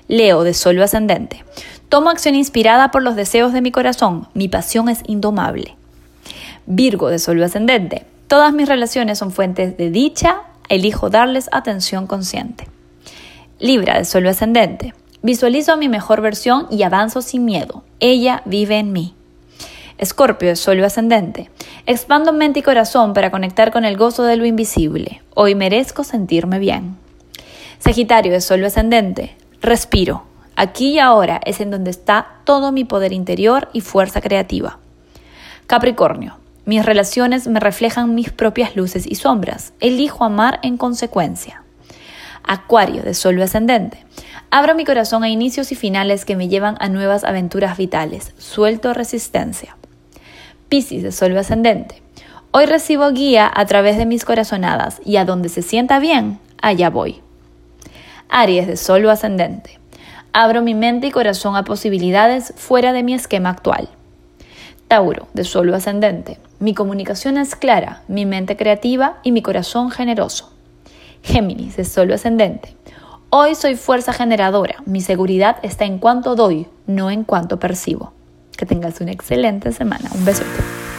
Leo 0.09 0.42
de 0.42 0.55
suelo 0.55 0.83
ascendente. 0.83 1.44
Tomo 1.90 2.09
acción 2.09 2.37
inspirada 2.37 2.92
por 2.92 3.03
los 3.03 3.16
deseos 3.16 3.53
de 3.53 3.61
mi 3.62 3.72
corazón. 3.72 4.29
Mi 4.33 4.46
pasión 4.46 4.88
es 4.88 5.03
indomable. 5.09 5.74
Virgo 6.66 7.09
de 7.09 7.18
Sol 7.18 7.42
ascendente. 7.42 8.07
Todas 8.29 8.53
mis 8.53 8.68
relaciones 8.68 9.18
son 9.18 9.33
fuentes 9.33 9.76
de 9.76 9.90
dicha. 9.90 10.42
Elijo 10.68 11.11
darles 11.11 11.48
atención 11.50 12.07
consciente. 12.07 12.68
Libra 13.59 13.98
de 13.98 14.05
Sol 14.05 14.24
ascendente. 14.29 14.94
Visualizo 15.22 15.76
mi 15.76 15.88
mejor 15.88 16.20
versión 16.20 16.68
y 16.70 16.85
avanzo 16.85 17.22
sin 17.22 17.44
miedo. 17.44 17.83
Ella 17.98 18.42
vive 18.44 18.79
en 18.79 18.92
mí. 18.92 19.14
Escorpio 19.98 20.48
de 20.48 20.55
Sol 20.55 20.85
ascendente. 20.85 21.50
Expando 21.87 22.33
mente 22.33 22.61
y 22.61 22.62
corazón 22.62 23.14
para 23.14 23.33
conectar 23.33 23.72
con 23.72 23.85
el 23.85 23.96
gozo 23.96 24.22
de 24.22 24.37
lo 24.37 24.46
invisible. 24.46 25.22
Hoy 25.35 25.57
merezco 25.57 26.05
sentirme 26.05 26.61
bien. 26.61 26.96
Sagitario 27.81 28.31
de 28.31 28.40
Sol 28.40 28.64
ascendente. 28.64 29.35
Respiro. 29.61 30.30
Aquí 30.61 30.88
y 30.88 30.99
ahora 30.99 31.40
es 31.46 31.59
en 31.62 31.70
donde 31.70 31.90
está 31.90 32.42
todo 32.44 32.70
mi 32.70 32.85
poder 32.85 33.14
interior 33.14 33.70
y 33.73 33.81
fuerza 33.81 34.20
creativa. 34.20 34.79
Capricornio. 35.66 36.37
Mis 36.66 36.85
relaciones 36.85 37.46
me 37.46 37.61
reflejan 37.61 38.14
mis 38.14 38.31
propias 38.31 38.77
luces 38.77 39.07
y 39.07 39.14
sombras. 39.14 39.73
Elijo 39.81 40.23
amar 40.23 40.61
en 40.62 40.77
consecuencia. 40.77 41.62
Acuario 42.46 43.03
de 43.03 43.14
Sol 43.14 43.40
ascendente. 43.40 44.05
Abro 44.51 44.75
mi 44.75 44.85
corazón 44.85 45.25
a 45.25 45.31
inicios 45.31 45.73
y 45.73 45.77
finales 45.77 46.27
que 46.27 46.37
me 46.37 46.49
llevan 46.49 46.77
a 46.79 46.90
nuevas 46.90 47.25
aventuras 47.25 47.79
vitales. 47.79 48.35
Suelto 48.37 48.92
resistencia. 48.92 49.79
Piscis 50.68 51.03
de 51.03 51.11
Sol 51.11 51.35
ascendente. 51.38 52.03
Hoy 52.51 52.66
recibo 52.66 53.11
guía 53.12 53.51
a 53.51 53.64
través 53.64 53.96
de 53.96 54.05
mis 54.05 54.27
corazonadas 54.27 55.01
y 55.07 55.16
a 55.16 55.25
donde 55.25 55.49
se 55.49 55.62
sienta 55.62 56.01
bien, 56.01 56.38
allá 56.61 56.90
voy. 56.90 57.23
Aries 58.29 58.66
de 58.66 58.77
Solo 58.77 59.11
Ascendente. 59.11 59.80
Abro 60.33 60.62
mi 60.62 60.75
mente 60.75 61.09
y 61.09 61.11
corazón 61.11 61.57
a 61.57 61.64
posibilidades 61.64 62.55
fuera 62.57 62.93
de 62.93 63.03
mi 63.03 63.14
esquema 63.14 63.51
actual. 63.51 63.88
Tauro, 64.87 65.27
de 65.35 65.45
Solo 65.45 65.75
Ascendente. 65.75 66.38
Mi 66.61 66.73
comunicación 66.73 67.37
es 67.37 67.57
clara, 67.57 68.03
mi 68.07 68.27
mente 68.27 68.57
creativa 68.57 69.19
y 69.23 69.33
mi 69.33 69.43
corazón 69.43 69.90
generoso. 69.90 70.53
Géminis, 71.23 71.77
de 71.77 71.85
Solo 71.85 72.14
Ascendente. 72.14 72.77
Hoy 73.31 73.55
soy 73.55 73.75
fuerza 73.75 74.12
generadora. 74.12 74.77
Mi 74.87 75.01
seguridad 75.01 75.57
está 75.62 75.85
en 75.85 75.99
cuanto 75.99 76.37
doy, 76.37 76.66
no 76.87 77.11
en 77.11 77.25
cuanto 77.25 77.59
percibo. 77.59 78.12
Que 78.57 78.66
tengas 78.66 79.01
una 79.01 79.12
excelente 79.12 79.73
semana. 79.73 80.11
Un 80.14 80.25
besote. 80.25 80.89